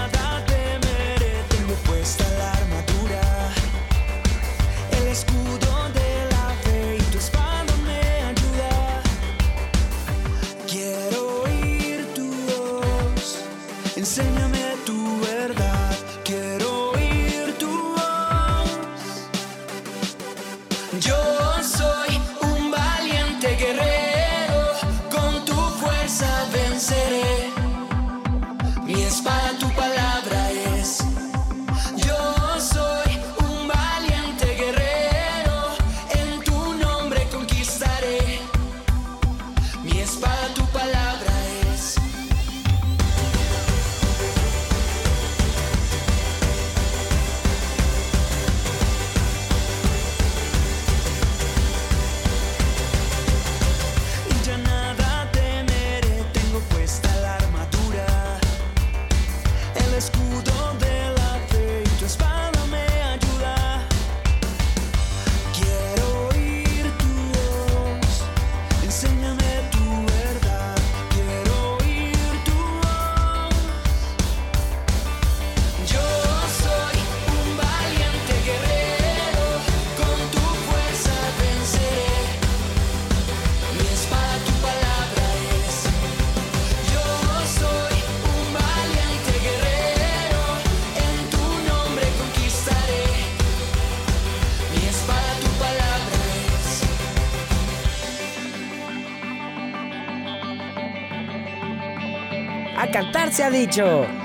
cantar 102.92 103.32
se 103.32 103.44
ha 103.44 103.50
dicho. 103.50 104.21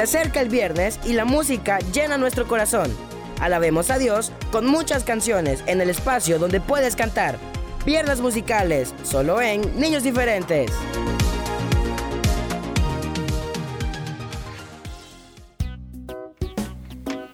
Se 0.00 0.04
acerca 0.04 0.40
el 0.40 0.48
viernes 0.48 0.98
y 1.04 1.12
la 1.12 1.26
música 1.26 1.78
llena 1.92 2.16
nuestro 2.16 2.48
corazón. 2.48 2.90
Alabemos 3.38 3.90
a 3.90 3.98
Dios 3.98 4.32
con 4.50 4.64
muchas 4.64 5.04
canciones 5.04 5.62
en 5.66 5.82
el 5.82 5.90
espacio 5.90 6.38
donde 6.38 6.58
puedes 6.58 6.96
cantar. 6.96 7.36
Viernes 7.84 8.22
musicales, 8.22 8.94
solo 9.02 9.42
en 9.42 9.60
Niños 9.78 10.02
Diferentes. 10.02 10.70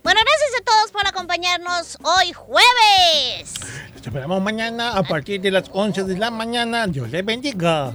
Bueno, 0.03 0.21
gracias 0.25 0.61
a 0.61 0.65
todos 0.65 0.91
por 0.91 1.07
acompañarnos 1.07 1.99
hoy 2.03 2.33
jueves. 2.33 3.55
Nos 3.95 4.05
esperamos 4.05 4.43
mañana 4.43 4.97
a 4.97 5.05
partir 5.05 5.41
de 5.41 5.53
las 5.53 5.71
11 5.73 6.03
de 6.03 6.19
la 6.19 6.33
mañana. 6.33 6.89
Dios 6.89 7.09
les 7.11 7.25
bendiga. 7.25 7.95